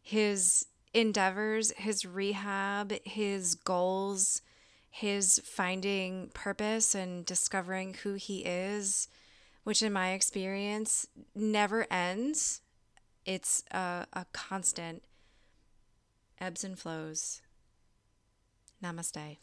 [0.01, 4.42] his endeavors, his rehab, his goals,
[4.90, 9.08] his finding purpose and discovering who he is,
[9.64, 12.62] which in my experience never ends.
[13.26, 15.04] It's a, a constant
[16.40, 17.42] ebbs and flows.
[18.84, 19.38] Namaste.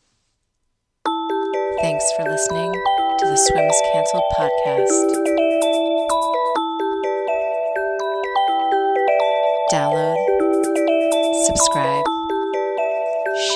[1.80, 5.44] Thanks for listening to the Swims Cancelled podcast.
[9.70, 10.23] Download,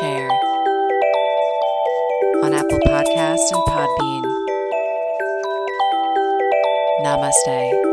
[0.00, 0.30] share
[2.44, 4.24] on Apple Podcast and Podbean.
[7.02, 7.87] Namaste.